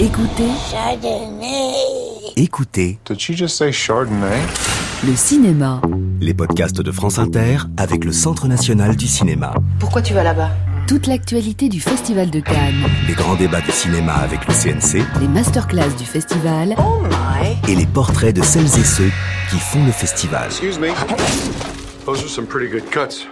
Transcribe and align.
Écoutez 0.00 0.48
Chardonnay. 0.70 1.72
Écoutez 2.36 2.98
Did 3.04 3.20
she 3.20 3.32
just 3.36 3.56
say 3.56 3.70
Chardonnay? 3.70 4.40
le 5.06 5.14
cinéma. 5.14 5.80
les 6.20 6.32
podcasts 6.34 6.80
de 6.80 6.90
France 6.90 7.18
Inter 7.18 7.58
avec 7.76 8.04
le 8.04 8.12
Centre 8.12 8.48
national 8.48 8.96
du 8.96 9.06
cinéma. 9.06 9.52
Pourquoi 9.78 10.00
tu 10.02 10.14
vas 10.14 10.22
là-bas? 10.22 10.50
Toute 10.88 11.06
l'actualité 11.06 11.68
du 11.68 11.80
Festival 11.80 12.30
de 12.30 12.40
Cannes, 12.40 12.82
Les 13.06 13.14
grands 13.14 13.36
débats 13.36 13.60
de 13.60 13.70
cinéma 13.70 14.14
avec 14.14 14.40
le 14.48 14.54
CNC 14.54 15.04
les 15.20 15.28
masterclass 15.28 15.90
du 15.98 16.04
festival 16.04 16.74
Oh 16.78 17.02
my 17.02 17.70
et 17.72 17.76
les 17.76 17.86
portraits 17.86 18.34
de 18.34 18.42
celles 18.42 18.64
et 18.66 18.84
ceux 18.84 19.10
qui 19.50 19.56
font 19.58 19.84
le 19.84 19.92
festival. 19.92 20.46
Excuse 20.46 20.78
me. 20.78 20.88
Those 22.06 22.22
are 22.22 22.28
some 22.28 22.46
pretty 22.46 22.68
good 22.70 22.88
cuts. 22.90 23.26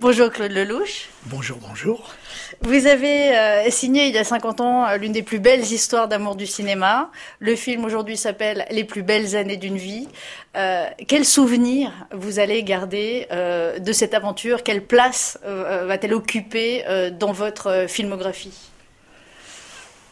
Bonjour 0.00 0.30
Claude 0.30 0.52
Lelouch. 0.52 1.10
Bonjour, 1.26 1.58
bonjour. 1.58 2.14
Vous 2.62 2.86
avez 2.86 3.36
euh, 3.36 3.70
signé 3.70 4.06
il 4.06 4.14
y 4.14 4.18
a 4.18 4.24
50 4.24 4.62
ans 4.62 4.86
euh, 4.86 4.96
l'une 4.96 5.12
des 5.12 5.22
plus 5.22 5.40
belles 5.40 5.60
histoires 5.60 6.08
d'amour 6.08 6.36
du 6.36 6.46
cinéma. 6.46 7.10
Le 7.38 7.54
film 7.54 7.84
aujourd'hui 7.84 8.16
s'appelle 8.16 8.64
Les 8.70 8.84
plus 8.84 9.02
belles 9.02 9.36
années 9.36 9.58
d'une 9.58 9.76
vie. 9.76 10.08
Euh, 10.56 10.86
quel 11.06 11.26
souvenir 11.26 11.92
vous 12.12 12.38
allez 12.38 12.62
garder 12.62 13.26
euh, 13.30 13.78
de 13.78 13.92
cette 13.92 14.14
aventure? 14.14 14.62
Quelle 14.62 14.86
place 14.86 15.38
va-t-elle 15.44 16.14
occuper 16.14 16.82
dans 17.18 17.32
votre 17.32 17.84
filmographie? 17.86 18.70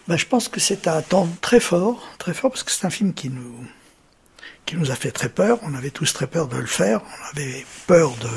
Ben, 0.07 0.19
je 0.19 0.27
pense 0.27 0.49
que 0.49 0.61
c'est 0.61 0.87
un 0.87 1.01
temps 1.01 1.29
très 1.41 1.61
fort, 1.61 2.07
très 2.19 2.35
fort, 2.35 2.51
parce 2.51 2.63
que 2.63 2.73
c'est 2.73 2.85
un 2.85 2.91
film 2.91 3.15
qui 3.15 3.31
nous, 3.31 3.55
qui 4.67 4.77
nous 4.77 4.91
a 4.91 4.97
fait 4.97 5.13
très 5.13 5.31
peur. 5.31 5.59
On 5.63 5.75
avait 5.75 5.89
tous 5.89 6.13
très 6.13 6.27
peur 6.27 6.47
de 6.47 6.59
le 6.59 6.67
faire. 6.67 7.01
On 7.01 7.37
avait 7.39 7.65
peur 7.87 8.11
de 8.21 8.29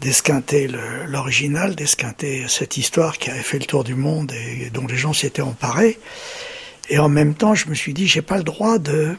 d'esquinter 0.00 0.68
l'original, 1.06 1.74
d'esquinter 1.74 2.46
cette 2.48 2.76
histoire 2.76 3.18
qui 3.18 3.30
avait 3.30 3.42
fait 3.42 3.58
le 3.58 3.64
tour 3.64 3.84
du 3.84 3.94
monde 3.94 4.32
et 4.32 4.70
dont 4.70 4.86
les 4.86 4.96
gens 4.96 5.12
s'étaient 5.12 5.42
emparés. 5.42 5.98
Et 6.88 6.98
en 6.98 7.08
même 7.08 7.34
temps, 7.34 7.54
je 7.54 7.68
me 7.68 7.74
suis 7.74 7.94
dit, 7.94 8.06
j'ai 8.06 8.22
pas 8.22 8.36
le 8.36 8.44
droit 8.44 8.78
de 8.78 9.16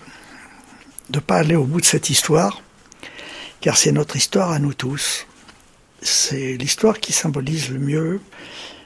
de 1.09 1.19
pas 1.19 1.37
aller 1.37 1.55
au 1.55 1.63
bout 1.63 1.81
de 1.81 1.85
cette 1.85 2.09
histoire, 2.09 2.61
car 3.61 3.77
c'est 3.77 3.91
notre 3.91 4.15
histoire 4.15 4.51
à 4.51 4.59
nous 4.59 4.73
tous. 4.73 5.25
C'est 6.01 6.57
l'histoire 6.57 6.99
qui 6.99 7.13
symbolise 7.13 7.69
le 7.69 7.79
mieux 7.79 8.21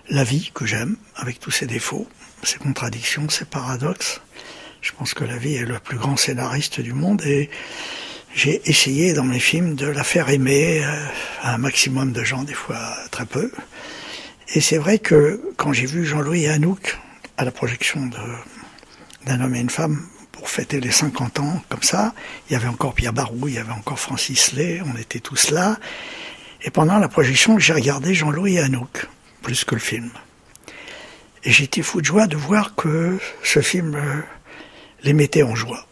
la 0.10 0.24
vie 0.24 0.52
que 0.54 0.66
j'aime, 0.66 0.98
avec 1.16 1.40
tous 1.40 1.52
ses 1.52 1.68
défauts, 1.68 2.08
ses 2.44 2.58
contradictions, 2.58 3.30
ses 3.30 3.46
paradoxes. 3.46 4.22
Je 4.82 4.92
pense 4.92 5.14
que 5.14 5.24
la 5.24 5.38
vie 5.38 5.56
est 5.56 5.66
le 5.66 5.80
plus 5.80 5.98
grand 5.98 6.18
scénariste 6.18 6.82
du 6.82 6.94
monde 6.94 7.22
et 7.24 7.50
j'ai 8.34 8.62
essayé 8.70 9.14
dans 9.14 9.24
mes 9.24 9.40
films 9.40 9.76
de 9.76 9.88
la 9.88 10.04
faire 10.04 10.30
aimer 10.30 10.84
euh, 10.84 11.06
un 11.44 11.58
maximum 11.58 12.14
de 12.14 12.24
gens, 12.24 12.44
des 12.44 12.54
fois 12.54 12.80
très 13.12 13.26
peu. 13.26 13.52
Et 14.54 14.62
c'est 14.62 14.78
vrai 14.78 15.00
que 15.00 15.42
quand 15.58 15.74
j'ai 15.74 15.86
vu 15.86 16.06
Jean-Louis 16.06 16.48
Hanouk 16.48 16.98
à 17.38 17.46
la 17.46 17.52
projection 17.52 18.10
d'un 19.26 19.42
homme 19.42 19.56
et 19.56 19.60
une 19.60 19.70
femme 19.70 20.08
pour 20.32 20.50
fêter 20.50 20.80
les 20.80 20.92
50 20.92 21.40
ans, 21.40 21.62
comme 21.70 21.84
ça, 21.84 22.14
il 22.50 22.54
y 22.54 22.56
avait 22.56 22.68
encore 22.68 22.94
Pierre 22.94 23.14
Barou, 23.14 23.48
il 23.48 23.54
y 23.54 23.58
avait 23.58 23.72
encore 23.72 24.00
Francis 24.00 24.54
Lay, 24.54 24.82
on 24.86 24.98
était 24.98 25.20
tous 25.20 25.52
là. 25.52 25.78
Et 26.64 26.70
pendant 26.70 27.00
la 27.00 27.08
projection, 27.08 27.60
j'ai 27.60 27.74
regardé 27.74 28.14
Jean-Louis 28.14 28.60
Hanouk, 28.60 29.08
plus 29.42 29.64
que 29.64 29.76
le 29.76 29.82
film. 29.82 30.10
Et 31.44 31.52
j'étais 31.52 31.82
fou 31.82 32.02
de 32.02 32.06
joie 32.06 32.28
de 32.28 32.38
voir 32.38 32.76
que 32.76 33.18
ce 33.44 33.62
film 33.62 33.96
euh, 33.96 34.22
les 35.04 35.14
mettait 35.14 35.44
en 35.44 35.56
joie. 35.56 35.88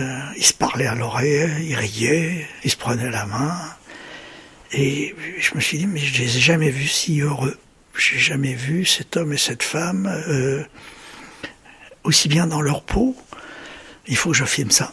Euh, 0.00 0.20
ils 0.36 0.44
se 0.44 0.52
parlaient 0.52 0.86
à 0.86 0.94
l'oreille, 0.94 1.68
ils 1.68 1.74
riaient, 1.76 2.46
ils 2.64 2.70
se 2.70 2.76
prenaient 2.76 3.10
la 3.10 3.26
main. 3.26 3.56
Et 4.72 5.14
je 5.38 5.54
me 5.54 5.60
suis 5.60 5.78
dit, 5.78 5.86
mais 5.86 6.00
je 6.00 6.22
les 6.22 6.36
ai 6.36 6.40
jamais 6.40 6.70
vus 6.70 6.88
si 6.88 7.20
heureux. 7.20 7.56
J'ai 7.96 8.18
jamais 8.18 8.54
vu 8.54 8.84
cet 8.84 9.16
homme 9.16 9.32
et 9.32 9.38
cette 9.38 9.62
femme 9.62 10.06
euh, 10.06 10.62
aussi 12.04 12.28
bien 12.28 12.46
dans 12.46 12.60
leur 12.60 12.82
peau. 12.82 13.16
Il 14.06 14.16
faut 14.16 14.30
que 14.30 14.36
je 14.36 14.44
filme 14.44 14.70
ça. 14.70 14.92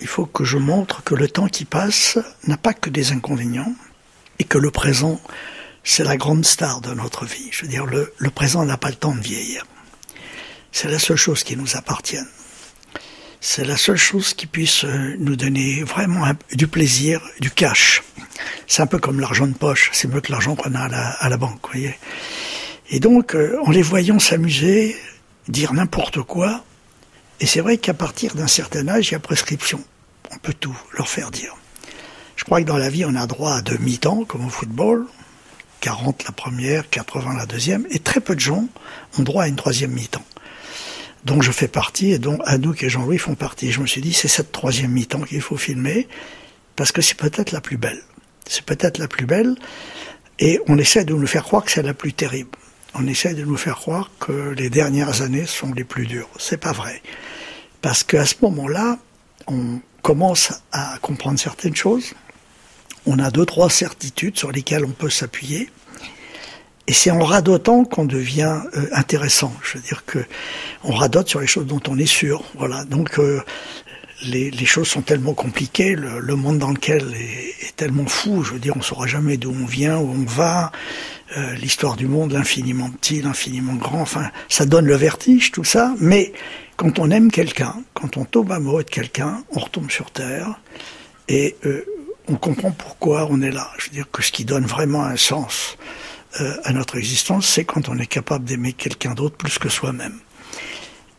Il 0.00 0.06
faut 0.06 0.26
que 0.26 0.44
je 0.44 0.58
montre 0.58 1.02
que 1.04 1.14
le 1.14 1.28
temps 1.28 1.48
qui 1.48 1.64
passe 1.64 2.18
n'a 2.46 2.56
pas 2.56 2.74
que 2.74 2.90
des 2.90 3.12
inconvénients 3.12 3.74
et 4.38 4.44
que 4.44 4.58
le 4.58 4.70
présent, 4.70 5.20
c'est 5.84 6.04
la 6.04 6.16
grande 6.16 6.44
star 6.44 6.80
de 6.80 6.92
notre 6.92 7.24
vie. 7.24 7.48
Je 7.52 7.62
veux 7.62 7.68
dire, 7.68 7.86
le, 7.86 8.12
le 8.18 8.30
présent 8.30 8.64
n'a 8.64 8.76
pas 8.76 8.90
le 8.90 8.96
temps 8.96 9.14
de 9.14 9.20
vieillir. 9.20 9.64
C'est 10.72 10.88
la 10.88 10.98
seule 10.98 11.16
chose 11.16 11.44
qui 11.44 11.56
nous 11.56 11.76
appartienne. 11.76 12.26
C'est 13.44 13.64
la 13.64 13.76
seule 13.76 13.96
chose 13.96 14.34
qui 14.34 14.46
puisse 14.46 14.84
euh, 14.84 15.16
nous 15.18 15.34
donner 15.34 15.82
vraiment 15.82 16.24
du 16.52 16.68
plaisir, 16.68 17.20
du 17.40 17.50
cash. 17.50 18.04
C'est 18.68 18.82
un 18.82 18.86
peu 18.86 18.98
comme 18.98 19.18
l'argent 19.18 19.48
de 19.48 19.52
poche. 19.52 19.90
C'est 19.92 20.06
mieux 20.06 20.20
que 20.20 20.30
l'argent 20.30 20.54
qu'on 20.54 20.76
a 20.76 20.84
à 20.84 21.28
la, 21.28 21.36
banque, 21.36 21.58
voyez. 21.66 21.98
Et 22.88 23.00
donc, 23.00 23.34
euh, 23.34 23.58
en 23.64 23.72
les 23.72 23.82
voyant 23.82 24.20
s'amuser, 24.20 24.96
dire 25.48 25.72
n'importe 25.72 26.22
quoi, 26.22 26.64
et 27.40 27.46
c'est 27.46 27.60
vrai 27.60 27.78
qu'à 27.78 27.94
partir 27.94 28.36
d'un 28.36 28.46
certain 28.46 28.86
âge, 28.86 29.08
il 29.08 29.12
y 29.12 29.16
a 29.16 29.18
prescription. 29.18 29.82
On 30.30 30.38
peut 30.38 30.54
tout 30.54 30.78
leur 30.96 31.08
faire 31.08 31.32
dire. 31.32 31.56
Je 32.36 32.44
crois 32.44 32.60
que 32.62 32.66
dans 32.66 32.78
la 32.78 32.90
vie, 32.90 33.04
on 33.04 33.16
a 33.16 33.26
droit 33.26 33.54
à 33.54 33.60
deux 33.60 33.78
mi-temps, 33.78 34.24
comme 34.24 34.46
au 34.46 34.50
football. 34.50 35.04
40 35.80 36.26
la 36.26 36.32
première, 36.32 36.88
80 36.88 37.34
la 37.38 37.46
deuxième, 37.46 37.88
et 37.90 37.98
très 37.98 38.20
peu 38.20 38.36
de 38.36 38.40
gens 38.40 38.68
ont 39.18 39.22
droit 39.24 39.42
à 39.42 39.48
une 39.48 39.56
troisième 39.56 39.90
mi-temps. 39.90 40.24
Dont 41.24 41.40
je 41.40 41.52
fais 41.52 41.68
partie 41.68 42.12
et 42.12 42.18
dont 42.18 42.38
Anouk 42.44 42.82
et 42.82 42.88
Jean-Louis 42.88 43.18
font 43.18 43.34
partie. 43.34 43.70
Je 43.72 43.80
me 43.80 43.86
suis 43.86 44.00
dit, 44.00 44.12
c'est 44.12 44.28
cette 44.28 44.52
troisième 44.52 44.92
mi-temps 44.92 45.22
qu'il 45.22 45.40
faut 45.40 45.56
filmer, 45.56 46.08
parce 46.76 46.92
que 46.92 47.02
c'est 47.02 47.16
peut-être 47.16 47.52
la 47.52 47.60
plus 47.60 47.76
belle. 47.76 48.02
C'est 48.48 48.64
peut-être 48.64 48.98
la 48.98 49.08
plus 49.08 49.26
belle, 49.26 49.54
et 50.38 50.60
on 50.66 50.78
essaie 50.78 51.04
de 51.04 51.14
nous 51.14 51.26
faire 51.26 51.44
croire 51.44 51.64
que 51.64 51.70
c'est 51.70 51.82
la 51.82 51.94
plus 51.94 52.12
terrible. 52.12 52.50
On 52.94 53.06
essaie 53.06 53.34
de 53.34 53.44
nous 53.44 53.56
faire 53.56 53.76
croire 53.76 54.10
que 54.20 54.50
les 54.50 54.68
dernières 54.68 55.22
années 55.22 55.46
sont 55.46 55.72
les 55.72 55.84
plus 55.84 56.06
dures. 56.06 56.28
C'est 56.38 56.58
pas 56.58 56.72
vrai. 56.72 57.00
Parce 57.80 58.04
qu'à 58.04 58.26
ce 58.26 58.34
moment-là, 58.42 58.98
on 59.46 59.80
commence 60.02 60.52
à 60.72 60.98
comprendre 61.00 61.38
certaines 61.38 61.76
choses. 61.76 62.12
On 63.06 63.18
a 63.18 63.30
deux, 63.30 63.46
trois 63.46 63.70
certitudes 63.70 64.36
sur 64.36 64.52
lesquelles 64.52 64.84
on 64.84 64.90
peut 64.90 65.10
s'appuyer. 65.10 65.70
Et 66.88 66.92
c'est 66.92 67.10
en 67.10 67.24
radotant 67.24 67.84
qu'on 67.84 68.04
devient 68.04 68.60
euh, 68.76 68.86
intéressant. 68.92 69.52
Je 69.62 69.78
veux 69.78 69.84
dire 69.84 70.04
que 70.04 70.18
on 70.82 70.92
radote 70.92 71.28
sur 71.28 71.40
les 71.40 71.46
choses 71.46 71.66
dont 71.66 71.80
on 71.88 71.98
est 71.98 72.06
sûr. 72.06 72.44
Voilà. 72.56 72.84
Donc 72.84 73.18
euh, 73.18 73.40
les, 74.24 74.50
les 74.50 74.66
choses 74.66 74.88
sont 74.88 75.02
tellement 75.02 75.34
compliquées, 75.34 75.94
le, 75.94 76.18
le 76.20 76.36
monde 76.36 76.58
dans 76.58 76.70
lequel 76.70 77.14
est, 77.14 77.66
est 77.66 77.76
tellement 77.76 78.06
fou. 78.06 78.42
Je 78.42 78.52
veux 78.52 78.58
dire, 78.58 78.74
on 78.76 78.82
saura 78.82 79.06
jamais 79.06 79.36
d'où 79.36 79.50
on 79.52 79.66
vient, 79.66 79.98
où 79.98 80.10
on 80.10 80.24
va. 80.24 80.72
Euh, 81.36 81.54
L'histoire 81.54 81.96
du 81.96 82.06
monde, 82.06 82.32
l'infiniment 82.32 82.90
petit, 82.90 83.22
l'infiniment 83.22 83.74
grand. 83.74 84.02
Enfin, 84.02 84.30
ça 84.48 84.66
donne 84.66 84.86
le 84.86 84.96
vertige, 84.96 85.50
tout 85.50 85.64
ça. 85.64 85.94
Mais 85.98 86.32
quand 86.76 86.98
on 86.98 87.10
aime 87.10 87.30
quelqu'un, 87.30 87.74
quand 87.94 88.16
on 88.16 88.24
tombe 88.24 88.52
amoureux 88.52 88.84
de 88.84 88.90
quelqu'un, 88.90 89.42
on 89.50 89.60
retombe 89.60 89.90
sur 89.90 90.10
terre 90.10 90.60
et 91.28 91.56
euh, 91.64 91.84
on 92.28 92.34
comprend 92.34 92.70
pourquoi 92.70 93.28
on 93.30 93.40
est 93.40 93.50
là. 93.50 93.70
Je 93.78 93.86
veux 93.86 93.92
dire 93.92 94.10
que 94.10 94.22
ce 94.22 94.30
qui 94.30 94.44
donne 94.44 94.66
vraiment 94.66 95.04
un 95.04 95.16
sens 95.16 95.78
euh, 96.40 96.56
à 96.64 96.72
notre 96.72 96.96
existence, 96.96 97.46
c'est 97.46 97.64
quand 97.64 97.88
on 97.90 97.98
est 97.98 98.06
capable 98.06 98.44
d'aimer 98.44 98.72
quelqu'un 98.72 99.12
d'autre 99.12 99.36
plus 99.36 99.58
que 99.58 99.68
soi-même. 99.68 100.18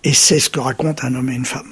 Et 0.03 0.13
c'est 0.13 0.39
ce 0.39 0.49
que 0.49 0.59
raconte 0.59 1.03
un 1.03 1.13
homme 1.13 1.29
et 1.29 1.35
une 1.35 1.45
femme. 1.45 1.71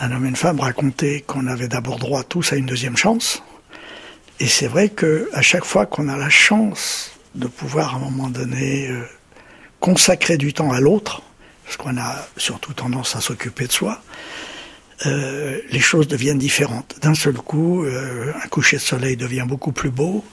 Un 0.00 0.10
homme 0.12 0.26
et 0.26 0.28
une 0.28 0.36
femme 0.36 0.58
racontaient 0.58 1.22
qu'on 1.24 1.46
avait 1.46 1.68
d'abord 1.68 1.98
droit 1.98 2.24
tous 2.24 2.52
à 2.52 2.56
une 2.56 2.66
deuxième 2.66 2.96
chance. 2.96 3.44
Et 4.40 4.48
c'est 4.48 4.66
vrai 4.66 4.88
que 4.88 5.28
à 5.34 5.42
chaque 5.42 5.64
fois 5.64 5.86
qu'on 5.86 6.08
a 6.08 6.16
la 6.16 6.30
chance 6.30 7.12
de 7.36 7.46
pouvoir 7.46 7.94
à 7.94 7.98
un 7.98 8.00
moment 8.00 8.28
donné 8.28 8.88
euh, 8.88 9.02
consacrer 9.78 10.36
du 10.36 10.52
temps 10.52 10.72
à 10.72 10.80
l'autre, 10.80 11.22
parce 11.64 11.76
qu'on 11.76 11.96
a 11.96 12.16
surtout 12.36 12.72
tendance 12.72 13.14
à 13.14 13.20
s'occuper 13.20 13.68
de 13.68 13.72
soi, 13.72 14.02
euh, 15.06 15.60
les 15.70 15.80
choses 15.80 16.08
deviennent 16.08 16.38
différentes. 16.38 16.96
D'un 17.00 17.14
seul 17.14 17.34
coup, 17.34 17.84
un 17.86 18.48
coucher 18.48 18.78
de 18.78 18.82
soleil 18.82 19.16
devient 19.16 19.44
beaucoup 19.46 19.72
plus 19.72 19.90
beau, 19.90 20.24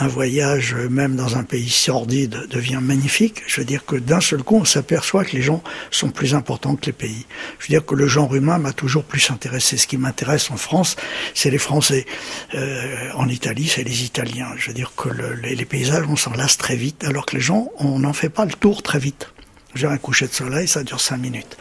un 0.00 0.08
voyage, 0.08 0.74
euh, 0.74 0.88
même 0.88 1.14
dans 1.14 1.36
un 1.36 1.44
pays 1.44 1.68
sordide, 1.68 2.46
devient 2.50 2.80
magnifique. 2.82 3.42
Je 3.46 3.60
veux 3.60 3.64
dire 3.66 3.84
que 3.84 3.96
d'un 3.96 4.20
seul 4.20 4.42
coup, 4.42 4.56
on 4.56 4.64
s'aperçoit 4.64 5.24
que 5.24 5.32
les 5.36 5.42
gens 5.42 5.62
sont 5.90 6.10
plus 6.10 6.34
importants 6.34 6.74
que 6.76 6.86
les 6.86 6.92
pays. 6.92 7.26
Je 7.58 7.66
veux 7.66 7.68
dire 7.68 7.84
que 7.84 7.94
le 7.94 8.06
genre 8.06 8.34
humain 8.34 8.58
m'a 8.58 8.72
toujours 8.72 9.04
plus 9.04 9.30
intéressé. 9.30 9.76
Ce 9.76 9.86
qui 9.86 9.96
m'intéresse 9.98 10.50
en 10.50 10.56
France, 10.56 10.96
c'est 11.34 11.50
les 11.50 11.58
Français. 11.58 12.06
Euh, 12.54 13.10
en 13.14 13.28
Italie, 13.28 13.68
c'est 13.68 13.84
les 13.84 14.04
Italiens. 14.04 14.48
Je 14.56 14.68
veux 14.68 14.74
dire 14.74 14.92
que 14.96 15.08
le- 15.10 15.34
les, 15.34 15.54
les 15.54 15.64
paysages, 15.64 16.06
on 16.08 16.16
s'en 16.16 16.32
lasse 16.32 16.56
très 16.56 16.76
vite, 16.76 17.04
alors 17.04 17.26
que 17.26 17.36
les 17.36 17.42
gens, 17.42 17.68
on 17.78 17.98
n'en 17.98 18.12
fait 18.14 18.30
pas 18.30 18.44
le 18.46 18.52
tour 18.52 18.82
très 18.82 18.98
vite. 18.98 19.30
J'ai 19.74 19.86
un 19.86 19.98
coucher 19.98 20.26
de 20.26 20.32
soleil, 20.32 20.66
ça 20.66 20.82
dure 20.82 21.00
cinq 21.00 21.18
minutes. 21.18 21.56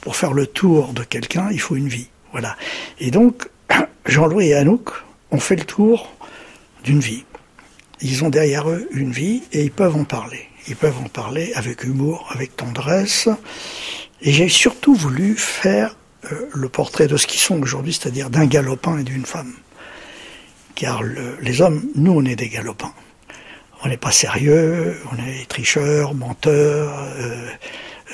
Pour 0.00 0.16
faire 0.16 0.32
le 0.32 0.46
tour 0.46 0.92
de 0.92 1.02
quelqu'un, 1.02 1.48
il 1.50 1.60
faut 1.60 1.76
une 1.76 1.88
vie. 1.88 2.08
Voilà. 2.32 2.56
Et 3.00 3.10
donc, 3.10 3.48
Jean-Louis 4.06 4.48
et 4.48 4.54
Anouk 4.54 4.90
ont 5.30 5.40
fait 5.40 5.56
le 5.56 5.64
tour 5.64 6.12
d'une 6.84 7.00
vie. 7.00 7.24
Ils 8.00 8.24
ont 8.24 8.30
derrière 8.30 8.68
eux 8.70 8.88
une 8.92 9.12
vie 9.12 9.42
et 9.52 9.62
ils 9.64 9.70
peuvent 9.70 9.96
en 9.96 10.04
parler. 10.04 10.48
Ils 10.68 10.76
peuvent 10.76 10.98
en 10.98 11.08
parler 11.08 11.52
avec 11.54 11.84
humour, 11.84 12.28
avec 12.34 12.56
tendresse. 12.56 13.28
Et 14.22 14.32
j'ai 14.32 14.48
surtout 14.48 14.94
voulu 14.94 15.36
faire 15.36 15.96
euh, 16.32 16.48
le 16.54 16.68
portrait 16.68 17.06
de 17.06 17.16
ce 17.16 17.26
qu'ils 17.26 17.40
sont 17.40 17.60
aujourd'hui, 17.62 17.92
c'est-à-dire 17.92 18.30
d'un 18.30 18.46
galopin 18.46 18.98
et 18.98 19.04
d'une 19.04 19.26
femme. 19.26 19.52
Car 20.74 21.02
le- 21.02 21.36
les 21.40 21.60
hommes, 21.60 21.84
nous, 21.94 22.12
on 22.12 22.24
est 22.24 22.36
des 22.36 22.48
galopins. 22.48 22.92
On 23.82 23.88
n'est 23.88 23.98
pas 23.98 24.12
sérieux, 24.12 24.96
on 25.12 25.16
est 25.22 25.46
tricheurs, 25.46 26.14
menteurs, 26.14 26.98
euh, 27.18 27.46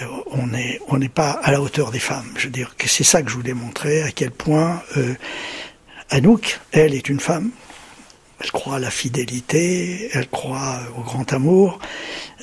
euh, 0.02 0.06
on 0.32 0.48
n'est 0.48 0.80
on 0.88 0.98
n'est 0.98 1.08
pas 1.08 1.30
à 1.30 1.52
la 1.52 1.60
hauteur 1.60 1.92
des 1.92 2.00
femmes. 2.00 2.26
Je 2.36 2.46
veux 2.46 2.50
dire 2.52 2.74
que 2.76 2.88
c'est 2.88 3.04
ça 3.04 3.22
que 3.22 3.30
je 3.30 3.36
voulais 3.36 3.54
montrer, 3.54 4.02
à 4.02 4.10
quel 4.10 4.32
point 4.32 4.82
Anouk, 6.10 6.58
elle, 6.72 6.94
est 6.94 7.08
une 7.08 7.20
femme. 7.20 7.50
Elle 8.40 8.50
croit 8.52 8.76
à 8.76 8.78
la 8.78 8.90
fidélité, 8.90 10.08
elle 10.12 10.28
croit 10.28 10.80
au 10.96 11.02
grand 11.02 11.30
amour, 11.32 11.78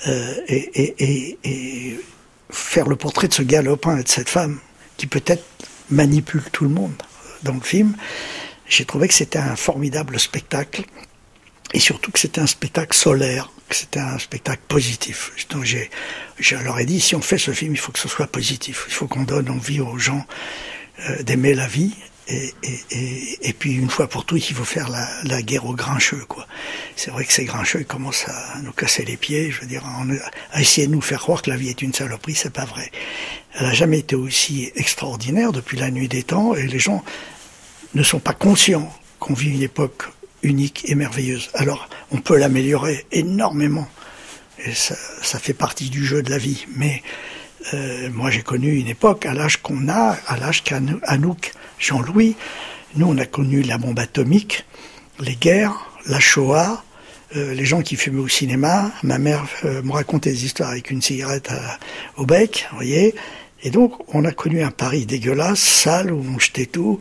euh, 0.07 0.35
et, 0.47 1.99
faire 2.49 2.87
le 2.87 2.95
portrait 2.95 3.27
de 3.27 3.33
ce 3.33 3.41
galopin 3.41 3.97
et 3.97 4.03
de 4.03 4.07
cette 4.07 4.29
femme 4.29 4.59
qui 4.95 5.05
peut-être 5.05 5.43
manipule 5.89 6.43
tout 6.51 6.63
le 6.63 6.69
monde 6.69 6.93
dans 7.43 7.53
le 7.53 7.61
film, 7.61 7.95
j'ai 8.69 8.85
trouvé 8.85 9.07
que 9.07 9.13
c'était 9.13 9.39
un 9.39 9.55
formidable 9.55 10.19
spectacle 10.19 10.83
et 11.73 11.79
surtout 11.79 12.11
que 12.11 12.19
c'était 12.19 12.41
un 12.41 12.47
spectacle 12.47 12.95
solaire, 12.95 13.51
que 13.67 13.75
c'était 13.75 13.99
un 13.99 14.17
spectacle 14.17 14.61
positif. 14.67 15.31
Donc 15.49 15.63
j'ai, 15.63 15.89
je 16.39 16.55
leur 16.55 16.79
ai 16.79 16.85
dit, 16.85 16.99
si 16.99 17.15
on 17.15 17.21
fait 17.21 17.37
ce 17.37 17.51
film, 17.51 17.73
il 17.73 17.77
faut 17.77 17.91
que 17.91 17.99
ce 17.99 18.07
soit 18.07 18.27
positif. 18.27 18.85
Il 18.87 18.93
faut 18.93 19.07
qu'on 19.07 19.23
donne 19.23 19.49
envie 19.49 19.81
aux 19.81 19.97
gens 19.97 20.25
euh, 21.09 21.23
d'aimer 21.23 21.53
la 21.53 21.67
vie. 21.67 21.93
Et, 22.29 23.53
puis 23.57 23.73
une 23.73 23.89
fois 23.89 24.07
pour 24.07 24.25
toutes, 24.25 24.49
il 24.49 24.55
faut 24.55 24.65
faire 24.65 24.89
la, 24.89 25.41
guerre 25.41 25.65
aux 25.65 25.73
grincheux. 25.73 26.25
quoi. 26.27 26.45
C'est 26.95 27.11
vrai 27.11 27.23
que 27.23 27.31
ces 27.31 27.45
grincheux 27.45 27.79
ils 27.81 27.85
commencent 27.85 28.27
à 28.27 28.59
nous 28.61 28.73
casser 28.73 29.05
les 29.05 29.17
pieds. 29.17 29.49
Je 29.51 29.61
veux 29.61 29.67
dire, 29.67 29.83
à 30.51 30.61
essayer 30.61 30.87
de 30.87 30.91
nous 30.91 31.01
faire 31.01 31.19
croire 31.19 31.41
que 31.41 31.49
la 31.49 31.55
vie 31.55 31.69
est 31.69 31.81
une 31.81 31.93
saloperie, 31.93 32.35
c'est 32.35 32.53
pas 32.53 32.65
vrai. 32.65 32.91
Elle 33.53 33.67
a 33.67 33.73
jamais 33.73 33.99
été 33.99 34.15
aussi 34.15 34.71
extraordinaire 34.75 35.51
depuis 35.51 35.77
la 35.77 35.89
nuit 35.89 36.07
des 36.07 36.23
temps, 36.23 36.53
et 36.53 36.67
les 36.67 36.79
gens 36.79 37.03
ne 37.93 38.03
sont 38.03 38.19
pas 38.19 38.33
conscients 38.33 38.93
qu'on 39.19 39.33
vit 39.33 39.49
une 39.49 39.63
époque 39.63 40.03
unique 40.43 40.83
et 40.89 40.95
merveilleuse. 40.95 41.49
Alors, 41.53 41.89
on 42.11 42.17
peut 42.17 42.37
l'améliorer 42.37 43.05
énormément. 43.11 43.87
Et 44.65 44.73
ça, 44.73 44.95
ça, 45.21 45.39
fait 45.39 45.53
partie 45.53 45.89
du 45.89 46.05
jeu 46.05 46.21
de 46.21 46.29
la 46.29 46.37
vie. 46.37 46.65
Mais 46.75 47.01
euh, 47.73 48.09
moi, 48.11 48.29
j'ai 48.29 48.41
connu 48.41 48.75
une 48.75 48.87
époque, 48.87 49.25
à 49.25 49.33
l'âge 49.33 49.57
qu'on 49.57 49.89
a, 49.89 50.17
à 50.27 50.37
l'âge 50.37 50.63
qu'Anouk, 50.63 51.51
Jean-Louis, 51.79 52.35
nous, 52.95 53.07
on 53.07 53.17
a 53.17 53.25
connu 53.25 53.61
la 53.61 53.77
bombe 53.77 53.99
atomique, 53.99 54.65
les 55.19 55.35
guerres, 55.35 55.91
la 56.07 56.19
Shoah, 56.19 56.83
euh, 57.35 57.53
les 57.53 57.65
gens 57.65 57.81
qui 57.81 57.95
fumaient 57.95 58.21
au 58.21 58.27
cinéma. 58.27 58.91
Ma 59.03 59.17
mère 59.17 59.45
euh, 59.65 59.81
me 59.83 59.91
racontait 59.91 60.31
des 60.31 60.45
histoires 60.45 60.69
avec 60.69 60.91
une 60.91 61.01
cigarette 61.01 61.51
au 62.15 62.25
bec, 62.25 62.67
vous 62.71 62.77
voyez. 62.77 63.15
Et 63.63 63.69
donc, 63.69 63.93
on 64.13 64.23
a 64.23 64.31
connu 64.31 64.61
un 64.61 64.71
Paris 64.71 65.05
dégueulasse, 65.05 65.59
sale, 65.59 66.11
où 66.11 66.23
on 66.35 66.39
jetait 66.39 66.67
tout. 66.67 66.99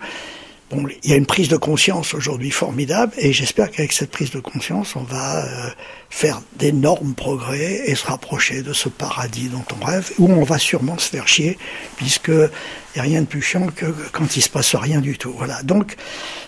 Bon, 0.71 0.85
il 1.05 1.11
y 1.11 1.13
a 1.13 1.17
une 1.17 1.27
prise 1.27 1.49
de 1.49 1.57
conscience 1.57 2.13
aujourd'hui 2.13 2.51
formidable 2.51 3.13
et 3.19 3.33
j'espère 3.33 3.71
qu'avec 3.71 3.93
cette 3.93 4.11
prise 4.11 4.33
de 4.33 4.41
conscience, 4.41 4.97
on 4.97 5.05
va 5.05 5.45
euh, 5.45 5.71
faire 6.11 6.43
d'énormes 6.57 7.15
progrès 7.15 7.83
et 7.87 7.95
se 7.95 8.05
rapprocher 8.05 8.63
de 8.63 8.73
ce 8.73 8.89
paradis 8.89 9.49
dont 9.49 9.65
on 9.81 9.85
rêve, 9.85 10.11
où 10.19 10.29
on 10.29 10.43
va 10.43 10.59
sûrement 10.59 10.99
se 10.99 11.09
faire 11.09 11.29
chier, 11.29 11.57
puisque 11.97 12.29
il 12.31 12.51
n'y 12.97 13.01
a 13.01 13.03
rien 13.03 13.21
de 13.21 13.27
plus 13.27 13.43
chiant 13.43 13.69
que 13.69 13.87
quand 14.11 14.37
il 14.37 14.43
se 14.43 14.49
passe 14.49 14.75
rien 14.75 15.01
du 15.01 15.17
tout. 15.17 15.33
Voilà. 15.37 15.63
Donc, 15.63 15.95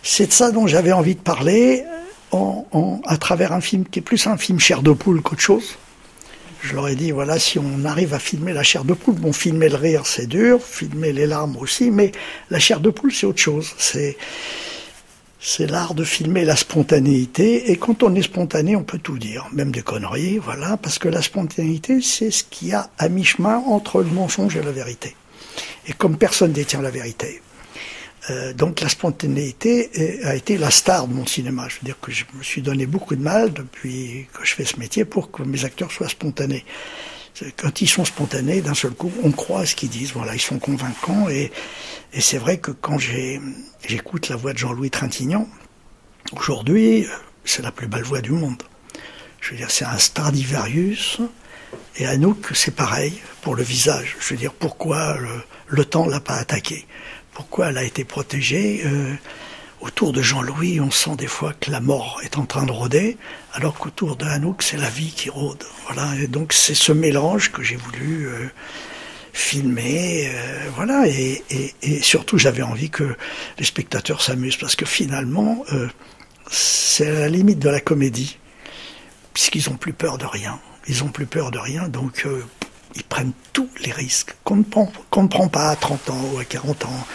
c'est 0.02 0.26
de 0.26 0.32
ça 0.32 0.50
dont 0.50 0.66
j'avais 0.66 0.92
envie 0.92 1.14
de 1.14 1.20
parler 1.20 1.84
en, 2.32 3.00
à 3.06 3.18
travers 3.18 3.52
un 3.52 3.60
film 3.60 3.84
qui 3.84 4.00
est 4.00 4.02
plus 4.02 4.26
un 4.26 4.36
film 4.36 4.58
chair 4.58 4.82
de 4.82 4.90
poule 4.90 5.22
qu'autre 5.22 5.42
chose. 5.42 5.78
Je 6.60 6.74
leur 6.74 6.88
ai 6.88 6.96
dit, 6.96 7.12
voilà, 7.12 7.38
si 7.38 7.58
on 7.58 7.84
arrive 7.84 8.14
à 8.14 8.18
filmer 8.18 8.52
la 8.52 8.62
chair 8.62 8.84
de 8.84 8.92
poule, 8.92 9.14
bon, 9.14 9.32
filmer 9.32 9.68
le 9.68 9.76
rire, 9.76 10.06
c'est 10.06 10.26
dur, 10.26 10.60
filmer 10.62 11.12
les 11.12 11.26
larmes 11.26 11.56
aussi, 11.56 11.90
mais 11.90 12.12
la 12.50 12.58
chair 12.58 12.80
de 12.80 12.90
poule, 12.90 13.12
c'est 13.12 13.26
autre 13.26 13.38
chose. 13.38 13.74
C'est, 13.78 14.16
c'est 15.40 15.66
l'art 15.66 15.94
de 15.94 16.02
filmer 16.02 16.44
la 16.44 16.56
spontanéité, 16.56 17.70
et 17.70 17.76
quand 17.76 18.02
on 18.02 18.14
est 18.14 18.22
spontané, 18.22 18.74
on 18.74 18.82
peut 18.82 18.98
tout 18.98 19.18
dire, 19.18 19.46
même 19.52 19.70
des 19.70 19.82
conneries, 19.82 20.38
voilà, 20.38 20.76
parce 20.76 20.98
que 20.98 21.08
la 21.08 21.22
spontanéité, 21.22 22.02
c'est 22.02 22.32
ce 22.32 22.42
qu'il 22.42 22.68
y 22.68 22.72
a 22.72 22.90
à 22.98 23.08
mi-chemin 23.08 23.62
entre 23.66 24.02
le 24.02 24.10
mensonge 24.10 24.56
et 24.56 24.62
la 24.62 24.72
vérité. 24.72 25.14
Et 25.86 25.92
comme 25.92 26.18
personne 26.18 26.52
détient 26.52 26.82
la 26.82 26.90
vérité, 26.90 27.40
euh, 28.30 28.52
donc 28.52 28.80
la 28.80 28.88
spontanéité 28.88 30.20
a 30.24 30.34
été 30.34 30.58
la 30.58 30.70
star 30.70 31.08
de 31.08 31.14
mon 31.14 31.26
cinéma. 31.26 31.66
Je 31.68 31.76
veux 31.76 31.84
dire 31.84 31.98
que 32.00 32.12
je 32.12 32.24
me 32.34 32.42
suis 32.42 32.62
donné 32.62 32.86
beaucoup 32.86 33.16
de 33.16 33.22
mal 33.22 33.52
depuis 33.52 34.26
que 34.32 34.44
je 34.44 34.54
fais 34.54 34.64
ce 34.64 34.78
métier 34.78 35.04
pour 35.04 35.30
que 35.30 35.42
mes 35.42 35.64
acteurs 35.64 35.90
soient 35.90 36.08
spontanés. 36.08 36.64
Quand 37.56 37.80
ils 37.80 37.88
sont 37.88 38.04
spontanés, 38.04 38.60
d'un 38.60 38.74
seul 38.74 38.92
coup, 38.92 39.12
on 39.22 39.30
croit 39.30 39.60
à 39.60 39.66
ce 39.66 39.76
qu'ils 39.76 39.90
disent. 39.90 40.12
Voilà, 40.12 40.34
ils 40.34 40.40
sont 40.40 40.58
convaincants. 40.58 41.28
Et, 41.28 41.52
c'est 42.18 42.38
vrai 42.38 42.58
que 42.58 42.70
quand 42.72 42.98
j'écoute 42.98 44.28
la 44.28 44.36
voix 44.36 44.52
de 44.52 44.58
Jean-Louis 44.58 44.90
Trintignant, 44.90 45.46
aujourd'hui, 46.32 47.06
c'est 47.44 47.62
la 47.62 47.70
plus 47.70 47.86
belle 47.86 48.02
voix 48.02 48.20
du 48.20 48.32
monde. 48.32 48.62
Je 49.40 49.50
veux 49.50 49.56
dire, 49.56 49.70
c'est 49.70 49.84
un 49.84 49.98
Stradivarius. 49.98 51.20
Et 51.96 52.06
à 52.06 52.16
nous, 52.16 52.36
c'est 52.54 52.74
pareil 52.74 53.12
pour 53.42 53.54
le 53.54 53.62
visage. 53.62 54.16
Je 54.20 54.30
veux 54.30 54.40
dire, 54.40 54.52
pourquoi 54.52 55.16
le, 55.18 55.28
le 55.68 55.84
temps 55.84 56.06
l'a 56.06 56.20
pas 56.20 56.36
attaqué? 56.36 56.86
Pourquoi 57.38 57.68
elle 57.68 57.78
a 57.78 57.84
été 57.84 58.02
protégée. 58.02 58.82
Euh, 58.84 59.14
autour 59.80 60.12
de 60.12 60.20
Jean-Louis, 60.22 60.80
on 60.80 60.90
sent 60.90 61.14
des 61.16 61.28
fois 61.28 61.52
que 61.52 61.70
la 61.70 61.78
mort 61.78 62.20
est 62.24 62.36
en 62.36 62.44
train 62.46 62.66
de 62.66 62.72
rôder, 62.72 63.16
alors 63.52 63.74
qu'autour 63.74 64.16
de 64.16 64.24
Hanouk, 64.24 64.60
c'est 64.60 64.76
la 64.76 64.90
vie 64.90 65.12
qui 65.12 65.30
rôde. 65.30 65.62
Voilà, 65.86 66.16
et 66.20 66.26
donc 66.26 66.52
c'est 66.52 66.74
ce 66.74 66.90
mélange 66.90 67.52
que 67.52 67.62
j'ai 67.62 67.76
voulu 67.76 68.26
euh, 68.26 68.48
filmer, 69.32 70.32
euh, 70.34 70.68
voilà, 70.74 71.06
et, 71.06 71.44
et, 71.80 72.02
surtout 72.02 72.38
j'avais 72.38 72.62
envie 72.62 72.90
que 72.90 73.14
les 73.56 73.64
spectateurs 73.64 74.20
s'amusent, 74.20 74.56
parce 74.56 74.74
que 74.74 74.84
finalement, 74.84 75.64
c'est 76.50 77.12
la 77.12 77.28
limite 77.28 77.60
de 77.60 77.68
la 77.68 77.78
comédie, 77.78 78.36
puisqu'ils 79.32 79.70
ont 79.70 79.76
plus 79.76 79.92
peur 79.92 80.18
de 80.18 80.26
rien. 80.26 80.58
Ils 80.88 81.04
ont 81.04 81.08
plus 81.08 81.26
peur 81.26 81.52
de 81.52 81.58
rien, 81.58 81.86
donc 81.86 82.26
ils 82.94 83.04
prennent 83.04 83.32
tous 83.52 83.68
les 83.84 83.92
risques 83.92 84.34
qu'on 84.44 84.56
ne, 84.56 84.62
prend, 84.62 85.48
pas 85.48 85.70
à 85.70 85.76
30 85.76 86.10
ans 86.10 86.20
ou 86.34 86.38
à 86.38 86.44
40 86.44 86.84
ans. 86.86 87.06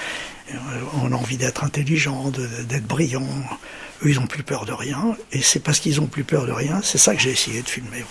On 1.01 1.11
a 1.11 1.15
envie 1.15 1.37
d'être 1.37 1.63
intelligent, 1.63 2.31
d'être 2.67 2.85
brillant. 2.85 3.27
Eux, 4.03 4.09
ils 4.09 4.19
n'ont 4.19 4.27
plus 4.27 4.43
peur 4.43 4.65
de 4.65 4.73
rien. 4.73 5.15
Et 5.31 5.41
c'est 5.41 5.59
parce 5.59 5.79
qu'ils 5.79 5.97
n'ont 5.97 6.07
plus 6.07 6.23
peur 6.23 6.45
de 6.45 6.51
rien, 6.51 6.81
c'est 6.83 6.97
ça 6.97 7.15
que 7.15 7.21
j'ai 7.21 7.31
essayé 7.31 7.61
de 7.61 7.69
filmer. 7.69 8.03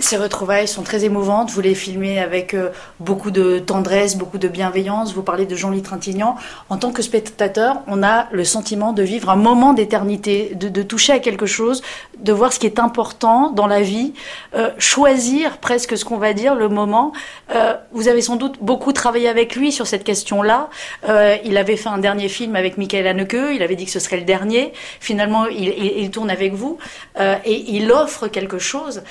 Ces 0.00 0.16
retrouvailles 0.16 0.68
sont 0.68 0.82
très 0.82 1.04
émouvantes. 1.04 1.50
Vous 1.50 1.60
les 1.60 1.74
filmez 1.74 2.20
avec 2.20 2.54
euh, 2.54 2.70
beaucoup 3.00 3.32
de 3.32 3.58
tendresse, 3.58 4.16
beaucoup 4.16 4.38
de 4.38 4.46
bienveillance. 4.46 5.12
Vous 5.12 5.22
parlez 5.22 5.44
de 5.44 5.56
Jean-Louis 5.56 5.82
Trintignant. 5.82 6.36
En 6.68 6.76
tant 6.76 6.92
que 6.92 7.02
spectateur, 7.02 7.82
on 7.88 8.04
a 8.04 8.28
le 8.30 8.44
sentiment 8.44 8.92
de 8.92 9.02
vivre 9.02 9.28
un 9.28 9.36
moment 9.36 9.72
d'éternité, 9.72 10.52
de, 10.54 10.68
de, 10.68 10.82
toucher 10.82 11.12
à 11.12 11.18
quelque 11.18 11.46
chose, 11.46 11.82
de 12.18 12.32
voir 12.32 12.52
ce 12.52 12.60
qui 12.60 12.66
est 12.66 12.78
important 12.78 13.50
dans 13.50 13.66
la 13.66 13.80
vie, 13.80 14.12
euh, 14.54 14.70
choisir 14.78 15.58
presque 15.58 15.98
ce 15.98 16.04
qu'on 16.04 16.18
va 16.18 16.32
dire, 16.32 16.54
le 16.54 16.68
moment. 16.68 17.12
Euh, 17.50 17.74
vous 17.92 18.08
avez 18.08 18.20
sans 18.20 18.36
doute 18.36 18.58
beaucoup 18.60 18.92
travaillé 18.92 19.28
avec 19.28 19.56
lui 19.56 19.72
sur 19.72 19.86
cette 19.86 20.04
question-là. 20.04 20.68
Euh, 21.08 21.36
il 21.44 21.56
avait 21.56 21.76
fait 21.76 21.88
un 21.88 21.98
dernier 21.98 22.28
film 22.28 22.56
avec 22.56 22.78
Michael 22.78 23.06
Haneke. 23.06 23.36
Il 23.54 23.62
avait 23.62 23.76
dit 23.76 23.86
que 23.86 23.90
ce 23.90 24.00
serait 24.00 24.18
le 24.18 24.24
dernier. 24.24 24.72
Finalement, 25.00 25.46
il, 25.46 25.68
il, 25.68 26.10
tourne 26.10 26.30
avec 26.30 26.54
vous 26.54 26.78
euh, 27.18 27.36
et 27.44 27.64
il 27.72 27.90
offre 27.90 28.28
quelque 28.28 28.58
chose 28.58 29.02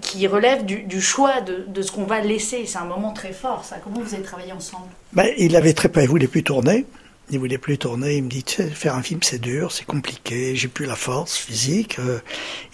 qui 0.00 0.26
relève 0.26 0.64
du, 0.64 1.00
choix 1.00 1.40
de, 1.40 1.82
ce 1.82 1.92
qu'on 1.92 2.04
va 2.04 2.20
laisser. 2.20 2.64
C'est 2.66 2.78
un 2.78 2.84
moment 2.84 3.12
très 3.12 3.32
fort, 3.32 3.64
ça. 3.64 3.76
Comment 3.82 4.00
vous 4.00 4.14
avez 4.14 4.22
travaillé 4.22 4.52
ensemble 4.52 4.88
ben, 5.12 5.28
Il 5.38 5.56
avait 5.56 5.72
très 5.72 5.88
peur, 5.88 6.02
il 6.02 6.08
voulait 6.08 6.28
plus 6.28 6.42
tourner. 6.42 6.84
Il 7.30 7.38
voulait 7.38 7.58
plus 7.58 7.78
tourner. 7.78 8.16
Il 8.16 8.24
me 8.24 8.28
dit, 8.28 8.44
faire 8.72 8.94
un 8.94 9.02
film, 9.02 9.20
c'est 9.22 9.40
dur, 9.40 9.72
c'est 9.72 9.84
compliqué. 9.84 10.56
J'ai 10.56 10.68
plus 10.68 10.86
la 10.86 10.96
force 10.96 11.36
physique. 11.36 11.98
Euh, 11.98 12.18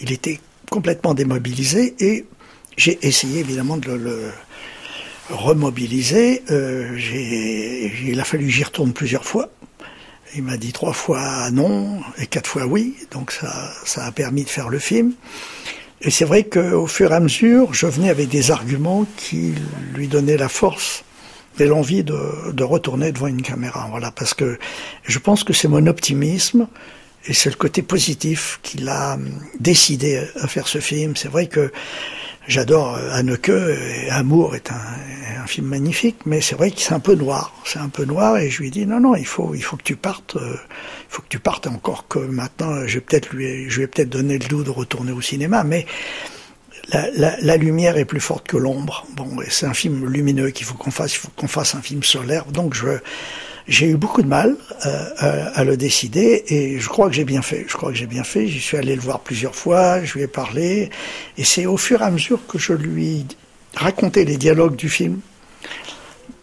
il 0.00 0.12
était 0.12 0.40
complètement 0.70 1.14
démobilisé 1.14 1.94
et 1.98 2.26
j'ai 2.76 2.98
essayé 3.06 3.40
évidemment 3.40 3.76
de 3.76 3.92
le, 3.92 4.32
remobiliser. 5.30 6.42
Euh, 6.50 6.98
il 8.06 8.18
a 8.20 8.24
fallu 8.24 8.50
j'y 8.50 8.64
retourne 8.64 8.92
plusieurs 8.92 9.24
fois. 9.24 9.50
Il 10.36 10.42
m'a 10.42 10.56
dit 10.56 10.72
trois 10.72 10.92
fois 10.92 11.50
non 11.50 12.00
et 12.18 12.26
quatre 12.26 12.48
fois 12.48 12.66
oui, 12.66 12.96
donc 13.12 13.32
ça 13.84 14.04
a 14.04 14.12
permis 14.12 14.44
de 14.44 14.48
faire 14.48 14.68
le 14.68 14.78
film. 14.78 15.14
Et 16.04 16.10
c'est 16.10 16.26
vrai 16.26 16.44
qu'au 16.44 16.86
fur 16.86 17.12
et 17.12 17.14
à 17.14 17.20
mesure, 17.20 17.72
je 17.72 17.86
venais 17.86 18.10
avec 18.10 18.28
des 18.28 18.50
arguments 18.50 19.06
qui 19.16 19.54
lui 19.94 20.06
donnaient 20.06 20.36
la 20.36 20.50
force 20.50 21.02
et 21.58 21.66
l'envie 21.66 22.04
de, 22.04 22.52
de, 22.52 22.64
retourner 22.64 23.10
devant 23.10 23.26
une 23.26 23.40
caméra. 23.40 23.86
Voilà, 23.90 24.10
parce 24.10 24.34
que 24.34 24.58
je 25.04 25.18
pense 25.18 25.44
que 25.44 25.54
c'est 25.54 25.68
mon 25.68 25.86
optimisme 25.86 26.66
et 27.26 27.32
c'est 27.32 27.48
le 27.48 27.56
côté 27.56 27.80
positif 27.80 28.60
qui 28.62 28.78
l'a 28.78 29.16
décidé 29.58 30.22
à 30.40 30.46
faire 30.46 30.68
ce 30.68 30.78
film. 30.78 31.16
C'est 31.16 31.28
vrai 31.28 31.46
que 31.46 31.72
j'adore 32.48 32.98
Anneke 33.12 33.48
et 33.48 34.10
Amour 34.10 34.54
est 34.54 34.70
un, 34.70 35.46
film 35.46 35.66
magnifique, 35.66 36.16
mais 36.24 36.40
c'est 36.40 36.54
vrai 36.54 36.70
que 36.70 36.80
c'est 36.80 36.94
un 36.94 37.00
peu 37.00 37.14
noir. 37.14 37.52
C'est 37.66 37.78
un 37.78 37.90
peu 37.90 38.06
noir 38.06 38.38
et 38.38 38.48
je 38.48 38.60
lui 38.60 38.68
ai 38.68 38.70
dit 38.70 38.86
non, 38.86 38.98
non, 38.98 39.14
il 39.14 39.26
faut, 39.26 39.54
il 39.54 39.62
faut 39.62 39.76
que 39.76 39.82
tu 39.82 39.94
partes. 39.94 40.36
Euh, 40.36 40.56
il 40.56 41.06
faut 41.10 41.20
que 41.20 41.28
tu 41.28 41.38
partes 41.38 41.66
encore 41.66 42.08
que 42.08 42.18
maintenant, 42.18 42.86
je 42.86 42.94
vais 42.94 43.00
peut-être 43.02 43.28
lui, 43.30 43.68
je 43.68 43.80
vais 43.80 43.86
peut-être 43.86 44.08
donner 44.08 44.38
le 44.38 44.48
doux 44.48 44.64
de 44.64 44.70
retourner 44.70 45.12
au 45.12 45.20
cinéma, 45.20 45.62
mais 45.62 45.84
la, 46.88 47.10
la, 47.10 47.36
la, 47.40 47.56
lumière 47.58 47.98
est 47.98 48.06
plus 48.06 48.20
forte 48.20 48.46
que 48.46 48.56
l'ombre. 48.56 49.06
Bon, 49.16 49.36
c'est 49.50 49.66
un 49.66 49.74
film 49.74 50.06
lumineux 50.06 50.48
qu'il 50.48 50.64
faut 50.64 50.74
qu'on 50.74 50.90
fasse. 50.90 51.14
Il 51.14 51.18
faut 51.18 51.30
qu'on 51.36 51.46
fasse 51.46 51.74
un 51.74 51.82
film 51.82 52.02
solaire. 52.02 52.46
Donc, 52.46 52.72
je, 52.72 52.98
j'ai 53.66 53.86
eu 53.86 53.96
beaucoup 53.96 54.22
de 54.22 54.28
mal 54.28 54.56
euh, 54.84 55.08
à, 55.16 55.60
à, 55.60 55.64
le 55.64 55.76
décider 55.76 56.44
et 56.48 56.78
je 56.78 56.88
crois 56.88 57.08
que 57.08 57.14
j'ai 57.14 57.24
bien 57.24 57.42
fait. 57.42 57.64
Je 57.66 57.74
crois 57.76 57.90
que 57.90 57.96
j'ai 57.96 58.06
bien 58.06 58.24
fait. 58.24 58.46
J'y 58.46 58.60
suis 58.60 58.76
allé 58.76 58.94
le 58.94 59.00
voir 59.00 59.20
plusieurs 59.20 59.54
fois. 59.54 60.04
Je 60.04 60.14
lui 60.14 60.22
ai 60.22 60.26
parlé 60.26 60.90
et 61.38 61.44
c'est 61.44 61.66
au 61.66 61.76
fur 61.76 62.02
et 62.02 62.04
à 62.04 62.10
mesure 62.10 62.46
que 62.46 62.58
je 62.58 62.74
lui 62.74 63.26
racontais 63.74 64.24
les 64.24 64.36
dialogues 64.36 64.76
du 64.76 64.88
film 64.88 65.20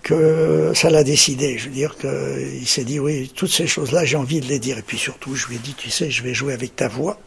que 0.04 0.72
ça 0.74 0.90
l'a 0.90 1.04
décidé. 1.04 1.58
Je 1.58 1.66
veux 1.66 1.76
dire 1.76 1.96
qu'il 1.98 2.68
s'est 2.68 2.84
dit, 2.84 3.00
oui, 3.00 3.32
toutes 3.36 3.52
ces 3.52 3.68
choses-là, 3.68 4.06
j'ai 4.06 4.18
envie 4.18 4.42
de 4.42 4.48
les 4.48 4.60
dire. 4.60 4.78
Et 4.78 4.82
puis 4.82 4.98
surtout, 4.98 5.36
je 5.36 5.48
lui 5.48 5.56
ai 5.56 5.60
dit, 5.60 5.74
tu 5.76 5.90
sais, 5.90 6.10
je 6.10 6.24
vais 6.24 6.34
jouer 6.34 6.54
avec 6.54 6.76
ta 6.76 6.88
voix. 6.88 7.20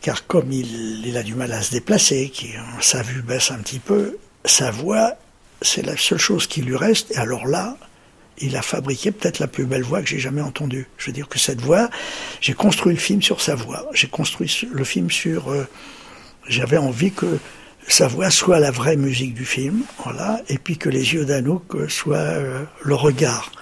Car 0.00 0.26
comme 0.26 0.50
il, 0.52 1.16
a 1.16 1.22
du 1.22 1.34
mal 1.34 1.52
à 1.52 1.62
se 1.62 1.70
déplacer, 1.70 2.32
sa 2.80 3.02
vue 3.02 3.22
baisse 3.22 3.50
un 3.50 3.58
petit 3.58 3.78
peu, 3.78 4.18
sa 4.44 4.70
voix, 4.70 5.14
c'est 5.60 5.84
la 5.84 5.96
seule 5.96 6.18
chose 6.18 6.46
qui 6.46 6.62
lui 6.62 6.76
reste. 6.76 7.12
Et 7.12 7.18
alors 7.18 7.46
là, 7.46 7.76
il 8.38 8.56
a 8.56 8.62
fabriqué 8.62 9.12
peut-être 9.12 9.38
la 9.38 9.46
plus 9.46 9.64
belle 9.64 9.82
voix 9.82 10.02
que 10.02 10.08
j'ai 10.08 10.18
jamais 10.18 10.40
entendue. 10.40 10.88
Je 10.98 11.06
veux 11.06 11.12
dire 11.12 11.28
que 11.28 11.38
cette 11.38 11.60
voix, 11.60 11.90
j'ai 12.40 12.54
construit 12.54 12.94
le 12.94 13.00
film 13.00 13.22
sur 13.22 13.40
sa 13.40 13.54
voix. 13.54 13.88
J'ai 13.92 14.08
construit 14.08 14.68
le 14.70 14.84
film 14.84 15.10
sur... 15.10 15.50
Euh, 15.50 15.66
j'avais 16.48 16.78
envie 16.78 17.12
que 17.12 17.38
sa 17.86 18.08
voix 18.08 18.30
soit 18.30 18.60
la 18.60 18.70
vraie 18.70 18.96
musique 18.96 19.34
du 19.34 19.44
film, 19.44 19.82
voilà, 20.02 20.40
et 20.48 20.58
puis 20.58 20.76
que 20.76 20.88
les 20.88 21.14
yeux 21.14 21.24
d'Anouk 21.24 21.90
soient 21.90 22.16
euh, 22.16 22.64
le 22.82 22.94
regard 22.94 23.52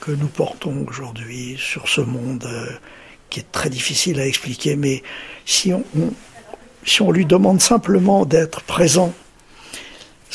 que 0.00 0.12
nous 0.12 0.28
portons 0.28 0.86
aujourd'hui 0.86 1.56
sur 1.58 1.88
ce 1.88 2.00
monde 2.00 2.44
euh, 2.46 2.66
qui 3.28 3.40
est 3.40 3.52
très 3.52 3.70
difficile 3.70 4.20
à 4.20 4.26
expliquer, 4.26 4.76
mais 4.76 5.02
si 5.44 5.72
on, 5.72 5.84
si 6.84 7.02
on 7.02 7.10
lui 7.10 7.26
demande 7.26 7.60
simplement 7.60 8.24
d'être 8.24 8.62
présent, 8.62 9.12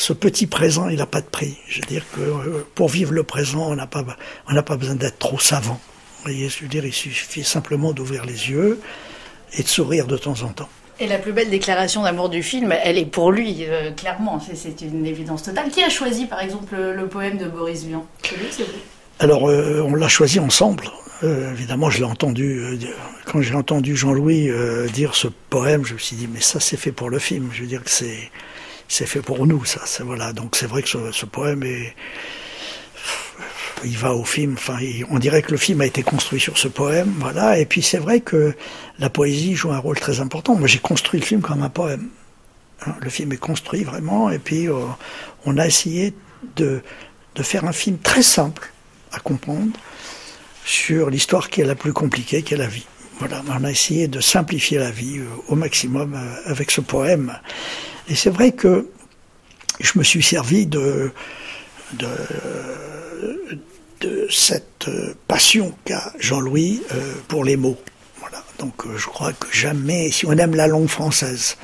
ce 0.02 0.14
petit 0.14 0.48
présent, 0.48 0.90
il 0.90 0.98
n'a 0.98 1.06
pas 1.06 1.22
de 1.22 1.28
prix. 1.28 1.58
Je 1.68 1.80
veux 1.80 1.88
dire 1.88 2.04
que 2.14 2.22
euh, 2.22 2.66
pour 2.74 2.90
vivre 2.90 3.14
le 3.14 3.24
présent, 3.24 3.72
on 3.72 3.76
n'a 3.76 3.88
pas, 3.88 4.04
on 4.48 4.54
n'a 4.54 4.64
pas 4.64 4.76
besoin 4.76 4.96
d'être 4.96 5.20
trop 5.20 5.40
savant. 5.40 5.80
Vous 6.18 6.24
voyez, 6.24 6.50
je 6.50 6.62
veux 6.62 6.68
dire, 6.68 6.86
il 6.86 6.94
suffit 6.94 7.44
simplement 7.44 7.94
d'ouvrir 7.94 8.26
les 8.26 8.50
yeux 8.50 8.80
et 9.54 9.64
de 9.64 9.68
sourire 9.68 10.08
de 10.08 10.18
temps 10.18 10.42
en 10.42 10.50
temps. 10.50 10.70
Et 11.00 11.08
la 11.08 11.18
plus 11.18 11.34
belle 11.34 11.50
déclaration 11.50 12.04
d'amour 12.04 12.30
du 12.30 12.44
film, 12.44 12.74
elle 12.84 12.98
est 12.98 13.06
pour 13.06 13.32
lui, 13.32 13.66
euh, 13.68 13.92
clairement. 13.92 14.40
C'est 14.54 14.82
une 14.82 15.06
évidence 15.06 15.44
totale. 15.44 15.70
Qui 15.70 15.84
a 15.84 15.90
choisi, 15.90 16.26
par 16.26 16.42
exemple, 16.42 16.76
le, 16.76 17.08
poème 17.08 17.38
de 17.38 17.46
Boris 17.46 17.84
Vian? 17.84 18.06
C'est 18.24 18.38
lui, 18.38 18.48
c'est 18.50 18.66
Alors, 19.20 19.50
euh, 19.50 19.84
on 19.88 19.96
l'a 19.96 20.08
choisi 20.08 20.40
ensemble. 20.40 20.86
Euh, 21.24 21.52
évidemment, 21.52 21.90
je 21.90 22.00
l'ai 22.00 22.06
entendu. 22.06 22.80
quand 23.26 23.42
j'ai 23.42 23.56
entendu 23.56 23.96
Jean-Louis 23.96 24.50
dire 24.94 25.16
ce 25.16 25.28
poème, 25.28 25.86
je 25.86 25.94
me 25.94 26.00
suis 26.00 26.16
dit, 26.16 26.28
mais 26.32 26.42
ça, 26.42 26.60
c'est 26.60 26.78
fait 26.78 26.92
pour 26.92 27.10
le 27.10 27.20
film. 27.20 27.50
Je 27.54 27.62
veux 27.62 27.68
dire 27.68 27.84
que 27.84 27.90
c'est 27.90 28.30
c'est 28.92 29.06
fait 29.06 29.22
pour 29.22 29.48
nous, 29.48 29.64
ça. 29.64 29.82
Voilà. 30.04 30.34
Donc, 30.34 30.56
c'est 30.56 30.68
vrai 30.68 30.84
que 30.84 30.90
ce, 30.90 31.26
poème 31.26 31.64
est 31.64 31.96
il 33.84 33.98
va 33.98 34.14
au 34.14 34.24
film, 34.24 34.54
enfin, 34.54 34.78
on 35.10 35.18
dirait 35.18 35.42
que 35.42 35.52
le 35.52 35.58
film 35.58 35.82
a 35.82 35.86
été 35.88 36.04
construit 36.04 36.40
sur 36.40 36.58
ce 36.58 36.68
poème, 36.68 37.12
voilà. 37.20 37.58
Et 37.58 37.66
puis 37.66 37.82
c'est 37.82 37.98
vrai 37.98 38.20
que 38.20 38.54
la 39.00 39.10
poésie 39.10 39.56
joue 39.56 39.72
un 39.72 39.80
rôle 39.80 40.00
très 40.00 40.20
important. 40.20 40.56
Moi, 40.56 40.68
j'ai 40.68 40.78
construit 40.78 41.20
le 41.20 41.26
film 41.26 41.42
comme 41.42 41.64
un 41.64 41.70
poème. 41.70 42.10
Hein. 42.86 42.96
le 43.02 43.10
film 43.10 43.32
est 43.32 43.38
construit 43.38 43.84
vraiment, 43.84 44.30
et 44.30 44.40
puis 44.40 44.68
euh, 44.68 44.76
on 45.46 45.58
a 45.58 45.66
essayé 45.66 46.14
de, 46.56 46.82
de 47.36 47.44
faire 47.44 47.66
un 47.66 47.72
film 47.72 47.98
très 47.98 48.24
simple 48.24 48.72
à 49.12 49.20
comprendre 49.20 49.72
sur 50.66 51.10
l'histoire 51.10 51.50
qui 51.50 51.62
est 51.62 51.66
la 51.66 51.76
plus 51.76 51.94
compliquée, 51.94 52.44
qui 52.44 52.56
est 52.56 52.58
la 52.58 52.68
vie. 52.68 52.86
Voilà, 53.20 53.44
on 53.50 53.64
a 53.64 53.72
essayé 53.72 54.08
de 54.08 54.20
simplifier 54.20 54.80
la 54.80 54.92
vie 54.92 55.20
euh, 55.20 55.26
au 55.48 55.56
maximum 55.56 56.14
euh, 56.14 56.52
avec 56.52 56.72
ce 56.72 56.82
poème. 56.82 57.38
Et 58.12 58.16
c'est 58.16 58.30
vrai 58.30 58.52
que 58.52 58.90
je 59.80 59.98
me 59.98 60.04
suis 60.04 60.22
servi 60.22 60.66
de, 60.66 61.14
cette 64.30 64.90
euh, 64.90 65.16
passion 65.30 65.74
qu'a 65.86 66.12
Jean-Louis 66.20 66.82
euh, 66.92 67.14
pour 67.30 67.46
les 67.46 67.56
mots. 67.56 67.78
Voilà. 68.20 68.44
Donc 68.60 68.86
euh, 68.86 68.98
je 68.98 69.06
crois 69.06 69.32
que 69.32 69.48
jamais, 69.54 70.12
si 70.12 70.26
on 70.26 70.34
aime 70.34 70.56
la 70.56 70.68
langue 70.68 70.90
française, 70.90 71.56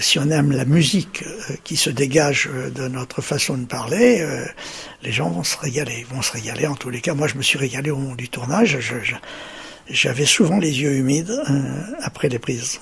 si 0.00 0.18
on 0.18 0.28
aime 0.28 0.52
la 0.52 0.66
musique 0.66 1.24
qui 1.62 1.76
se 1.76 1.88
dégage 1.88 2.50
de 2.74 2.86
notre 2.88 3.22
façon 3.22 3.56
de 3.56 3.64
parler, 3.66 4.26
les 5.02 5.12
gens 5.12 5.28
vont 5.28 5.44
se 5.44 5.58
régaler, 5.58 6.06
vont 6.10 6.22
se 6.22 6.32
régaler. 6.32 6.66
En 6.66 6.74
tous 6.74 6.88
les 6.88 7.02
cas, 7.02 7.12
moi 7.12 7.28
je 7.28 7.36
me 7.36 7.42
suis 7.42 7.58
régalé 7.58 7.90
au 7.90 7.96
moment 7.96 8.14
du 8.14 8.30
tournage. 8.30 8.78
J'avais 9.88 10.24
souvent 10.24 10.58
les 10.58 10.80
yeux 10.80 10.94
humides 10.94 11.38
après 12.00 12.30
les 12.30 12.38
prises. 12.38 12.80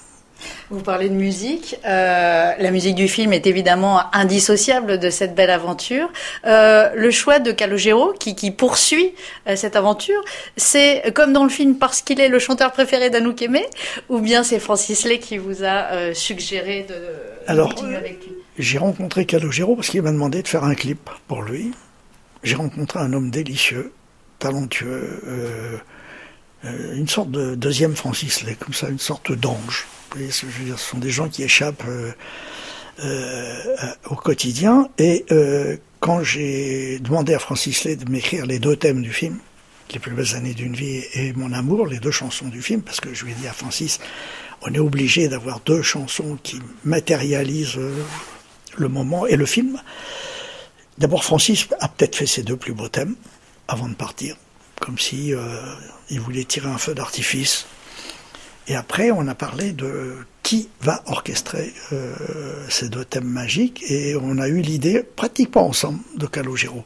Vous 0.70 0.80
parlez 0.80 1.08
de 1.08 1.14
musique. 1.14 1.76
Euh, 1.84 2.52
la 2.58 2.70
musique 2.70 2.94
du 2.94 3.08
film 3.08 3.32
est 3.32 3.46
évidemment 3.46 4.02
indissociable 4.14 4.98
de 4.98 5.10
cette 5.10 5.34
belle 5.34 5.50
aventure. 5.50 6.08
Euh, 6.46 6.90
le 6.94 7.10
choix 7.10 7.38
de 7.38 7.52
Calogero, 7.52 8.12
qui, 8.18 8.34
qui 8.34 8.50
poursuit 8.50 9.14
euh, 9.48 9.56
cette 9.56 9.76
aventure, 9.76 10.20
c'est 10.56 11.12
comme 11.14 11.32
dans 11.32 11.44
le 11.44 11.50
film 11.50 11.76
parce 11.76 12.02
qu'il 12.02 12.20
est 12.20 12.28
le 12.28 12.38
chanteur 12.38 12.72
préféré 12.72 13.10
d'Anouk 13.10 13.42
Aimé, 13.42 13.64
ou 14.08 14.20
bien 14.20 14.42
c'est 14.42 14.58
Francis 14.58 15.04
Lay 15.04 15.18
qui 15.18 15.38
vous 15.38 15.64
a 15.64 16.14
suggéré 16.14 16.86
de, 16.88 16.94
Alors, 17.46 17.74
continuer 17.74 17.96
avec 17.96 18.24
lui? 18.24 18.32
J'ai 18.58 18.78
rencontré 18.78 19.26
Calogero 19.26 19.76
parce 19.76 19.88
qu'il 19.88 20.02
m'a 20.02 20.12
demandé 20.12 20.42
de 20.42 20.48
faire 20.48 20.64
un 20.64 20.74
clip 20.74 21.10
pour 21.28 21.42
lui. 21.42 21.72
J'ai 22.42 22.56
rencontré 22.56 22.98
un 22.98 23.12
homme 23.12 23.30
délicieux, 23.30 23.92
talentueux, 24.38 25.80
une 26.64 27.08
sorte 27.08 27.30
de 27.30 27.54
deuxième 27.54 27.96
Francis 27.96 28.42
Lay, 28.42 28.54
comme 28.54 28.74
ça, 28.74 28.88
une 28.88 28.98
sorte 28.98 29.32
d'ange 29.32 29.86
ce 30.30 30.46
sont 30.76 30.98
des 30.98 31.10
gens 31.10 31.28
qui 31.28 31.42
échappent 31.42 31.84
euh, 31.86 32.12
euh, 33.04 33.92
au 34.10 34.16
quotidien. 34.16 34.88
Et 34.98 35.24
euh, 35.30 35.76
quand 36.00 36.22
j'ai 36.22 36.98
demandé 37.00 37.34
à 37.34 37.38
Francis 37.38 37.84
Lay 37.84 37.96
de 37.96 38.10
m'écrire 38.10 38.46
les 38.46 38.58
deux 38.58 38.76
thèmes 38.76 39.02
du 39.02 39.12
film, 39.12 39.38
les 39.92 39.98
plus 39.98 40.12
belles 40.12 40.34
années 40.34 40.54
d'une 40.54 40.74
vie 40.74 41.02
et 41.14 41.32
mon 41.34 41.52
amour, 41.52 41.86
les 41.86 41.98
deux 41.98 42.10
chansons 42.10 42.48
du 42.48 42.62
film, 42.62 42.82
parce 42.82 43.00
que 43.00 43.12
je 43.12 43.24
lui 43.24 43.32
ai 43.32 43.34
dit 43.34 43.48
à 43.48 43.52
Francis, 43.52 44.00
on 44.62 44.72
est 44.72 44.78
obligé 44.78 45.28
d'avoir 45.28 45.60
deux 45.60 45.82
chansons 45.82 46.38
qui 46.42 46.60
matérialisent 46.84 47.78
le 48.76 48.88
moment 48.88 49.26
et 49.26 49.36
le 49.36 49.44
film. 49.44 49.80
D'abord, 50.98 51.24
Francis 51.24 51.66
a 51.80 51.88
peut-être 51.88 52.16
fait 52.16 52.26
ses 52.26 52.42
deux 52.42 52.56
plus 52.56 52.72
beaux 52.72 52.88
thèmes 52.88 53.16
avant 53.68 53.88
de 53.88 53.94
partir, 53.94 54.36
comme 54.82 54.98
si 54.98 55.32
il 56.10 56.20
voulait 56.20 56.44
tirer 56.44 56.68
un 56.68 56.78
feu 56.78 56.94
d'artifice 56.94 57.66
et 58.68 58.76
après, 58.76 59.10
on 59.10 59.26
a 59.26 59.34
parlé 59.34 59.72
de 59.72 60.16
qui 60.42 60.68
va 60.80 61.02
orchestrer 61.06 61.72
euh, 61.92 62.14
ces 62.68 62.88
deux 62.88 63.04
thèmes 63.04 63.28
magiques, 63.28 63.82
et 63.88 64.16
on 64.20 64.38
a 64.38 64.48
eu 64.48 64.60
l'idée, 64.60 65.02
pratiquement 65.02 65.68
ensemble, 65.68 66.00
de 66.16 66.26
Calogero. 66.26 66.84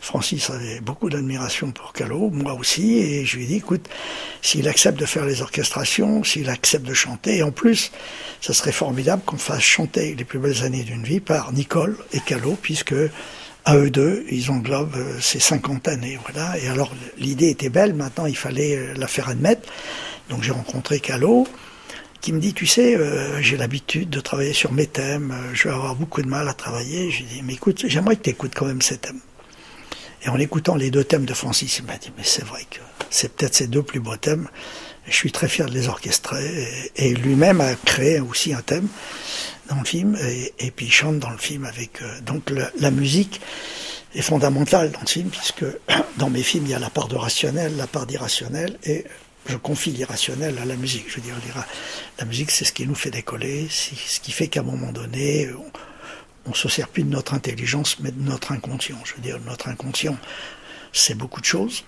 Francis 0.00 0.50
avait 0.50 0.80
beaucoup 0.80 1.10
d'admiration 1.10 1.72
pour 1.72 1.92
Calo, 1.92 2.30
moi 2.30 2.54
aussi, 2.54 2.98
et 2.98 3.24
je 3.24 3.36
lui 3.36 3.44
ai 3.44 3.46
dit, 3.46 3.56
écoute, 3.56 3.88
s'il 4.40 4.68
accepte 4.68 4.98
de 5.00 5.06
faire 5.06 5.24
les 5.24 5.42
orchestrations, 5.42 6.22
s'il 6.22 6.48
accepte 6.48 6.86
de 6.86 6.94
chanter, 6.94 7.38
et 7.38 7.42
en 7.42 7.50
plus, 7.50 7.90
ça 8.40 8.52
serait 8.52 8.72
formidable 8.72 9.22
qu'on 9.26 9.38
fasse 9.38 9.62
chanter 9.62 10.14
les 10.14 10.24
plus 10.24 10.38
belles 10.38 10.62
années 10.62 10.84
d'une 10.84 11.02
vie 11.02 11.20
par 11.20 11.52
Nicole 11.52 11.96
et 12.12 12.20
Calo, 12.20 12.56
puisque 12.60 12.94
à 13.66 13.76
eux 13.76 13.90
deux, 13.90 14.24
ils 14.30 14.50
englobent 14.50 14.96
euh, 14.96 15.20
ces 15.20 15.40
50 15.40 15.88
années, 15.88 16.18
voilà. 16.22 16.56
Et 16.58 16.68
alors, 16.68 16.94
l'idée 17.18 17.50
était 17.50 17.68
belle, 17.68 17.94
maintenant 17.94 18.26
il 18.26 18.36
fallait 18.36 18.76
euh, 18.76 18.94
la 18.96 19.08
faire 19.08 19.28
admettre. 19.28 19.68
Donc 20.30 20.44
j'ai 20.44 20.52
rencontré 20.52 21.00
Calo, 21.00 21.48
qui 22.20 22.32
me 22.32 22.38
dit, 22.38 22.54
tu 22.54 22.64
sais, 22.64 22.96
euh, 22.96 23.42
j'ai 23.42 23.56
l'habitude 23.56 24.08
de 24.08 24.20
travailler 24.20 24.52
sur 24.52 24.72
mes 24.72 24.86
thèmes, 24.86 25.34
je 25.52 25.68
vais 25.68 25.74
avoir 25.74 25.96
beaucoup 25.96 26.22
de 26.22 26.28
mal 26.28 26.48
à 26.48 26.54
travailler. 26.54 27.10
Je 27.10 27.18
lui 27.18 27.26
dis, 27.26 27.42
mais 27.44 27.54
écoute, 27.54 27.84
j'aimerais 27.88 28.14
que 28.16 28.22
tu 28.22 28.30
écoutes 28.30 28.54
quand 28.54 28.66
même 28.66 28.82
ces 28.82 28.98
thèmes. 28.98 29.20
Et 30.26 30.28
en 30.28 30.38
écoutant 30.38 30.74
les 30.74 30.90
deux 30.90 31.04
thèmes 31.04 31.24
de 31.24 31.34
Francis, 31.34 31.78
il 31.78 31.84
m'a 31.84 31.96
dit, 31.98 32.10
mais 32.18 32.24
c'est 32.24 32.44
vrai 32.44 32.66
que 32.68 32.80
c'est 33.10 33.32
peut-être 33.32 33.54
ces 33.54 33.68
deux 33.68 33.84
plus 33.84 34.00
beaux 34.00 34.16
thèmes. 34.16 34.48
je 35.06 35.14
suis 35.14 35.30
très 35.30 35.46
fier 35.46 35.66
de 35.66 35.72
les 35.72 35.86
orchestrer. 35.86 36.90
Et, 36.96 37.14
lui-même 37.14 37.60
a 37.60 37.76
créé 37.76 38.18
aussi 38.18 38.52
un 38.52 38.60
thème 38.60 38.88
dans 39.68 39.76
le 39.76 39.84
film, 39.84 40.18
et, 40.58 40.70
puis 40.72 40.86
il 40.86 40.92
chante 40.92 41.20
dans 41.20 41.30
le 41.30 41.38
film 41.38 41.64
avec... 41.64 42.02
Euh, 42.02 42.20
donc 42.22 42.52
la 42.78 42.90
musique 42.90 43.40
est 44.16 44.22
fondamentale 44.22 44.90
dans 44.90 45.00
le 45.00 45.06
film, 45.06 45.30
puisque 45.30 45.64
dans 46.16 46.28
mes 46.28 46.42
films, 46.42 46.64
il 46.66 46.70
y 46.72 46.74
a 46.74 46.80
la 46.80 46.90
part 46.90 47.06
de 47.06 47.16
rationnel, 47.16 47.76
la 47.76 47.86
part 47.86 48.06
d'irrationnel, 48.06 48.78
et 48.82 49.04
je 49.46 49.56
confie 49.56 49.92
l'irrationnel 49.92 50.58
à 50.60 50.64
la 50.64 50.74
musique. 50.74 51.04
Je 51.08 51.16
veux 51.16 51.22
dire, 51.22 51.36
la 52.18 52.24
musique, 52.24 52.50
c'est 52.50 52.64
ce 52.64 52.72
qui 52.72 52.84
nous 52.84 52.96
fait 52.96 53.10
décoller, 53.10 53.68
c'est 53.70 53.94
ce 53.94 54.18
qui 54.18 54.32
fait 54.32 54.48
qu'à 54.48 54.60
un 54.60 54.64
moment 54.64 54.90
donné, 54.90 55.50
on, 55.56 55.70
ne 56.50 56.54
se 56.54 56.68
sert 56.68 56.88
plus 56.88 57.02
de 57.02 57.10
notre 57.10 57.34
intelligence, 57.34 57.98
mais 58.00 58.10
de 58.10 58.20
notre 58.20 58.52
inconscient. 58.52 58.98
Je 59.04 59.14
veux 59.14 59.22
dire, 59.22 59.38
notre 59.46 59.68
inconscient, 59.68 60.16
c'est 60.92 61.14
beaucoup 61.14 61.40
de 61.40 61.46
choses. 61.46 61.84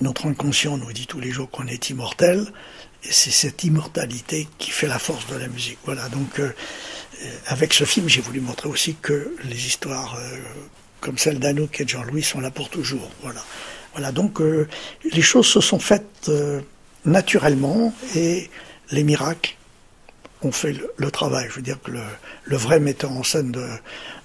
Notre 0.00 0.26
inconscient 0.26 0.76
nous 0.76 0.92
dit 0.92 1.06
tous 1.06 1.20
les 1.20 1.30
jours 1.30 1.50
qu'on 1.50 1.66
est 1.66 1.90
immortel, 1.90 2.46
et 3.04 3.12
c'est 3.12 3.30
cette 3.30 3.64
immortalité 3.64 4.48
qui 4.58 4.70
fait 4.70 4.86
la 4.86 4.98
force 4.98 5.26
de 5.26 5.36
la 5.36 5.48
musique. 5.48 5.78
Voilà, 5.84 6.08
donc 6.08 6.40
euh, 6.40 6.52
avec 7.46 7.72
ce 7.72 7.84
film, 7.84 8.08
j'ai 8.08 8.20
voulu 8.20 8.40
montrer 8.40 8.68
aussi 8.68 8.96
que 9.00 9.34
les 9.44 9.66
histoires 9.66 10.16
euh, 10.16 10.38
comme 11.00 11.18
celle 11.18 11.38
d'Anouk 11.38 11.80
et 11.80 11.84
de 11.84 11.90
Jean-Louis 11.90 12.22
sont 12.22 12.40
là 12.40 12.50
pour 12.50 12.70
toujours. 12.70 13.10
Voilà. 13.22 13.44
Voilà, 13.92 14.10
donc 14.10 14.40
euh, 14.40 14.66
les 15.12 15.22
choses 15.22 15.46
se 15.46 15.60
sont 15.60 15.78
faites 15.78 16.28
euh, 16.28 16.60
naturellement 17.04 17.94
et 18.16 18.50
les 18.90 19.04
miracles 19.04 19.56
ont 20.44 20.52
fait 20.52 20.74
le, 20.96 21.10
travail. 21.10 21.46
Je 21.50 21.56
veux 21.56 21.62
dire 21.62 21.80
que 21.82 21.90
le, 21.90 22.56
vrai 22.56 22.80
metteur 22.80 23.12
en 23.12 23.22
scène 23.22 23.52
de, 23.52 23.66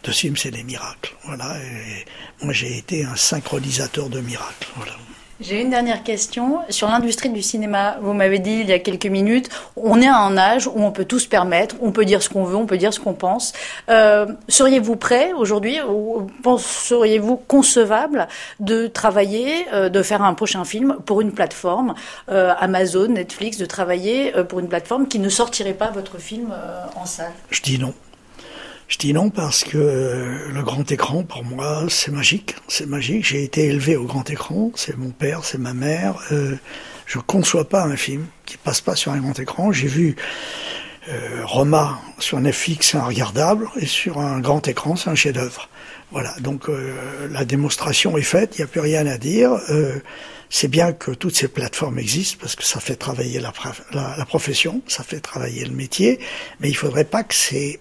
de 0.03 0.11
film, 0.11 0.37
c'est 0.37 0.51
les 0.51 0.63
miracles. 0.63 1.13
Voilà, 1.25 1.57
et 1.59 2.05
moi 2.43 2.53
j'ai 2.53 2.77
été 2.77 3.03
un 3.03 3.15
synchronisateur 3.15 4.09
de 4.09 4.19
miracles. 4.19 4.67
Voilà. 4.75 4.93
J'ai 5.41 5.61
une 5.61 5.69
dernière 5.69 6.03
question 6.03 6.59
sur 6.69 6.89
l'industrie 6.89 7.29
du 7.29 7.41
cinéma. 7.41 7.97
Vous 8.01 8.11
m'avez 8.11 8.39
dit 8.39 8.59
il 8.59 8.67
y 8.67 8.73
a 8.73 8.79
quelques 8.79 9.05
minutes, 9.05 9.49
on 9.77 10.01
est 10.01 10.07
à 10.07 10.17
un 10.17 10.37
âge 10.37 10.67
où 10.67 10.73
on 10.75 10.91
peut 10.91 11.05
tout 11.05 11.19
se 11.19 11.29
permettre, 11.29 11.77
on 11.81 11.93
peut 11.93 12.03
dire 12.03 12.21
ce 12.21 12.27
qu'on 12.27 12.43
veut, 12.43 12.57
on 12.57 12.65
peut 12.65 12.77
dire 12.77 12.93
ce 12.93 12.99
qu'on 12.99 13.13
pense. 13.13 13.53
Euh, 13.89 14.25
seriez-vous 14.49 14.97
prêt 14.97 15.31
aujourd'hui, 15.31 15.79
ou 15.81 16.27
seriez-vous 16.57 17.37
concevable 17.37 18.27
de 18.59 18.87
travailler, 18.87 19.65
euh, 19.71 19.87
de 19.87 20.03
faire 20.03 20.23
un 20.23 20.33
prochain 20.33 20.65
film 20.65 20.97
pour 21.05 21.21
une 21.21 21.31
plateforme, 21.31 21.93
euh, 22.29 22.53
Amazon, 22.59 23.07
Netflix, 23.07 23.57
de 23.57 23.65
travailler 23.65 24.33
pour 24.49 24.59
une 24.59 24.67
plateforme 24.67 25.07
qui 25.07 25.19
ne 25.19 25.29
sortirait 25.29 25.73
pas 25.73 25.89
votre 25.89 26.17
film 26.17 26.53
en 26.97 27.05
salle? 27.05 27.31
Je 27.49 27.61
dis 27.61 27.79
non. 27.79 27.93
Je 28.89 28.97
dis 28.97 29.13
non 29.13 29.29
parce 29.29 29.63
que 29.63 29.77
euh, 29.77 30.49
le 30.51 30.63
grand 30.63 30.91
écran, 30.91 31.23
pour 31.23 31.45
moi, 31.45 31.85
c'est 31.89 32.11
magique. 32.11 32.55
C'est 32.67 32.87
magique. 32.87 33.23
J'ai 33.23 33.43
été 33.43 33.65
élevé 33.65 33.95
au 33.95 34.05
grand 34.05 34.27
écran. 34.31 34.71
C'est 34.75 34.97
mon 34.97 35.11
père, 35.11 35.45
c'est 35.45 35.59
ma 35.59 35.75
mère. 35.75 36.15
Euh, 36.31 36.55
je 37.05 37.19
conçois 37.19 37.69
pas 37.69 37.83
un 37.83 37.95
film 37.95 38.25
qui 38.47 38.57
passe 38.57 38.81
pas 38.81 38.95
sur 38.95 39.11
un 39.11 39.19
grand 39.19 39.37
écran. 39.39 39.71
J'ai 39.71 39.87
vu 39.87 40.15
euh, 41.07 41.41
Roma 41.45 41.99
sur 42.17 42.39
Netflix, 42.39 42.89
c'est 42.89 42.97
un 42.97 43.03
regardable, 43.03 43.67
et 43.79 43.85
sur 43.85 44.19
un 44.19 44.39
grand 44.39 44.67
écran, 44.67 44.95
c'est 44.95 45.11
un 45.11 45.15
chef-d'œuvre. 45.15 45.69
Voilà. 46.11 46.33
Donc 46.39 46.67
euh, 46.67 47.27
la 47.29 47.45
démonstration 47.45 48.17
est 48.17 48.23
faite. 48.23 48.55
Il 48.57 48.61
n'y 48.61 48.65
a 48.65 48.67
plus 48.67 48.81
rien 48.81 49.05
à 49.05 49.19
dire. 49.19 49.51
c'est 50.49 50.67
bien 50.67 50.93
que 50.93 51.11
toutes 51.11 51.35
ces 51.35 51.47
plateformes 51.47 51.99
existent 51.99 52.39
parce 52.41 52.55
que 52.55 52.63
ça 52.63 52.79
fait 52.79 52.95
travailler 52.95 53.39
la, 53.39 53.53
la, 53.93 54.15
la 54.17 54.25
profession, 54.25 54.81
ça 54.87 55.03
fait 55.03 55.19
travailler 55.19 55.63
le 55.63 55.75
métier, 55.75 56.19
mais 56.59 56.69
il 56.69 56.75
faudrait 56.75 57.05
pas 57.05 57.23
que 57.23 57.35
ces 57.35 57.79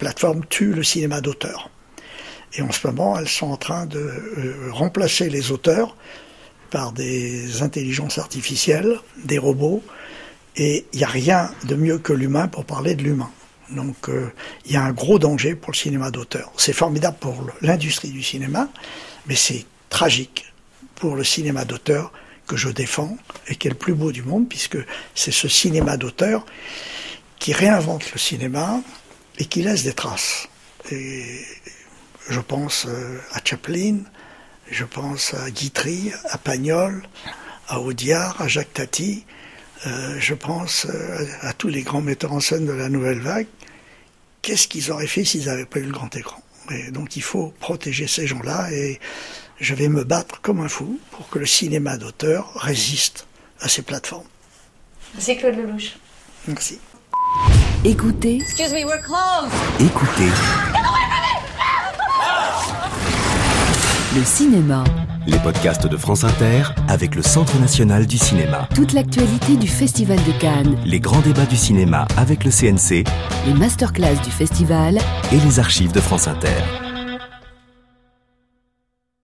plateforme 0.00 0.44
tue 0.48 0.72
le 0.72 0.82
cinéma 0.82 1.20
d'auteur. 1.20 1.70
Et 2.54 2.62
en 2.62 2.72
ce 2.72 2.84
moment, 2.86 3.16
elles 3.16 3.28
sont 3.28 3.50
en 3.50 3.56
train 3.56 3.86
de 3.86 3.98
euh, 3.98 4.70
remplacer 4.72 5.30
les 5.30 5.52
auteurs 5.52 5.94
par 6.70 6.92
des 6.92 7.62
intelligences 7.62 8.18
artificielles, 8.18 8.98
des 9.24 9.38
robots, 9.38 9.82
et 10.56 10.86
il 10.92 10.98
n'y 10.98 11.04
a 11.04 11.08
rien 11.08 11.50
de 11.64 11.76
mieux 11.76 11.98
que 11.98 12.12
l'humain 12.12 12.48
pour 12.48 12.64
parler 12.64 12.94
de 12.96 13.02
l'humain. 13.02 13.30
Donc 13.70 14.08
euh, 14.08 14.32
il 14.66 14.72
y 14.72 14.76
a 14.76 14.82
un 14.82 14.92
gros 14.92 15.18
danger 15.20 15.54
pour 15.54 15.70
le 15.70 15.76
cinéma 15.76 16.10
d'auteur. 16.10 16.50
C'est 16.56 16.72
formidable 16.72 17.18
pour 17.20 17.36
l'industrie 17.60 18.10
du 18.10 18.22
cinéma, 18.22 18.68
mais 19.26 19.36
c'est 19.36 19.64
tragique 19.90 20.52
pour 20.96 21.14
le 21.14 21.24
cinéma 21.24 21.64
d'auteur 21.64 22.12
que 22.48 22.56
je 22.56 22.68
défends 22.68 23.16
et 23.46 23.54
qui 23.54 23.68
est 23.68 23.70
le 23.70 23.76
plus 23.76 23.94
beau 23.94 24.10
du 24.10 24.22
monde, 24.22 24.48
puisque 24.48 24.78
c'est 25.14 25.30
ce 25.30 25.46
cinéma 25.46 25.96
d'auteur 25.96 26.44
qui 27.38 27.52
réinvente 27.52 28.12
le 28.12 28.18
cinéma, 28.18 28.80
et 29.40 29.46
qui 29.46 29.62
laisse 29.62 29.82
des 29.82 29.94
traces. 29.94 30.48
Et 30.92 31.40
je 32.28 32.40
pense 32.40 32.86
euh, 32.86 33.18
à 33.32 33.40
Chaplin, 33.42 34.00
je 34.70 34.84
pense 34.84 35.34
à 35.34 35.50
Guitry, 35.50 36.12
à 36.28 36.38
Pagnol, 36.38 37.02
à 37.66 37.80
Audiard, 37.80 38.40
à 38.40 38.48
Jacques 38.48 38.74
Tati, 38.74 39.24
euh, 39.86 40.16
je 40.20 40.34
pense 40.34 40.86
euh, 40.86 41.26
à 41.40 41.54
tous 41.54 41.68
les 41.68 41.82
grands 41.82 42.02
metteurs 42.02 42.32
en 42.32 42.40
scène 42.40 42.66
de 42.66 42.72
la 42.72 42.90
nouvelle 42.90 43.20
vague. 43.20 43.46
Qu'est-ce 44.42 44.68
qu'ils 44.68 44.92
auraient 44.92 45.06
fait 45.06 45.24
s'ils 45.24 45.46
n'avaient 45.46 45.64
pas 45.64 45.80
eu 45.80 45.84
le 45.84 45.92
grand 45.92 46.14
écran? 46.14 46.42
Et 46.70 46.90
Donc 46.90 47.16
il 47.16 47.22
faut 47.22 47.54
protéger 47.60 48.06
ces 48.06 48.26
gens-là 48.26 48.70
et 48.72 49.00
je 49.58 49.74
vais 49.74 49.88
me 49.88 50.04
battre 50.04 50.42
comme 50.42 50.60
un 50.60 50.68
fou 50.68 51.00
pour 51.12 51.30
que 51.30 51.38
le 51.38 51.46
cinéma 51.46 51.96
d'auteur 51.96 52.52
résiste 52.56 53.26
à 53.60 53.68
ces 53.68 53.82
plateformes. 53.82 54.28
C'est 55.18 55.36
Claude 55.36 55.56
Lelouch. 55.56 55.96
Merci. 56.46 56.78
Écoutez. 57.82 58.36
Excuse 58.42 58.74
me, 58.74 58.84
we're 58.84 59.00
closed. 59.00 59.50
Écoutez. 59.80 60.28
Le 64.14 64.22
cinéma. 64.22 64.84
Les 65.26 65.38
podcasts 65.38 65.86
de 65.86 65.96
France 65.96 66.24
Inter 66.24 66.64
avec 66.88 67.14
le 67.14 67.22
Centre 67.22 67.58
national 67.58 68.06
du 68.06 68.18
cinéma. 68.18 68.68
Toute 68.74 68.92
l'actualité 68.92 69.56
du 69.56 69.66
Festival 69.66 70.18
de 70.18 70.32
Cannes. 70.38 70.76
Les 70.84 71.00
grands 71.00 71.20
débats 71.20 71.46
du 71.46 71.56
cinéma 71.56 72.06
avec 72.18 72.44
le 72.44 72.50
CNC. 72.50 73.04
Les 73.46 73.54
masterclass 73.54 74.16
du 74.22 74.30
festival. 74.30 74.98
Et 75.32 75.38
les 75.38 75.58
archives 75.58 75.92
de 75.92 76.00
France 76.00 76.28
Inter. 76.28 76.79